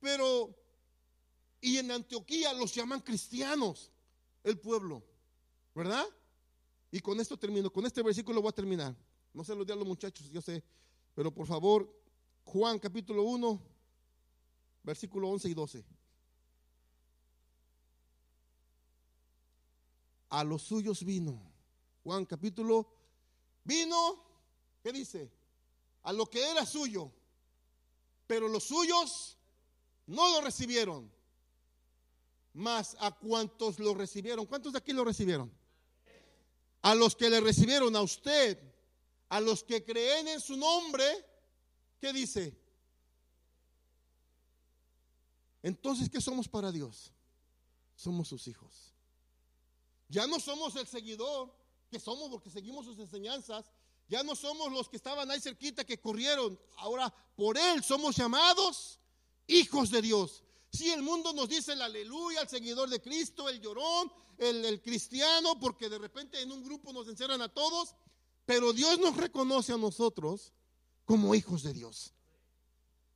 [0.01, 0.55] Pero,
[1.61, 3.91] y en Antioquía los llaman cristianos,
[4.45, 5.03] el pueblo,
[5.75, 6.05] ¿verdad?
[6.91, 8.95] Y con esto termino, con este versículo voy a terminar.
[9.35, 10.63] No se los di a los muchachos, yo sé,
[11.15, 11.93] pero por favor,
[12.45, 13.61] Juan capítulo 1,
[14.83, 15.85] versículo 11 y 12.
[20.31, 21.41] A los suyos vino.
[22.05, 22.89] Juan capítulo
[23.65, 24.25] vino,
[24.83, 25.31] ¿qué dice?
[26.03, 27.13] A lo que era suyo,
[28.27, 29.37] pero los suyos
[30.07, 31.11] no lo recibieron.
[32.55, 34.47] Más a cuantos lo recibieron.
[34.47, 35.53] ¿Cuántos de aquí lo recibieron?
[36.83, 38.59] A los que le recibieron, a usted,
[39.29, 41.05] a los que creen en su nombre,
[42.01, 42.57] ¿qué dice?
[45.63, 47.13] Entonces, ¿qué somos para Dios?
[47.95, 48.95] Somos sus hijos.
[50.09, 51.55] Ya no somos el seguidor
[51.91, 53.71] que somos porque seguimos sus enseñanzas.
[54.09, 56.59] Ya no somos los que estaban ahí cerquita que corrieron.
[56.79, 58.99] Ahora, por Él somos llamados
[59.47, 60.43] hijos de Dios.
[60.71, 65.59] Si el mundo nos dice el aleluya, el seguidor de Cristo, el llorón, el, cristiano,
[65.59, 67.95] porque de repente en un grupo nos encerran a todos,
[68.45, 70.53] pero Dios nos reconoce a nosotros
[71.05, 72.13] como hijos de Dios.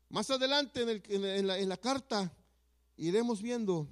[0.09, 2.35] Más adelante en, el, en, la, en la carta
[2.97, 3.89] iremos viendo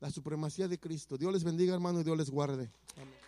[0.00, 1.16] la supremacía de Cristo.
[1.16, 2.70] Dios les bendiga, hermano, y Dios les guarde.
[2.96, 3.21] Amén.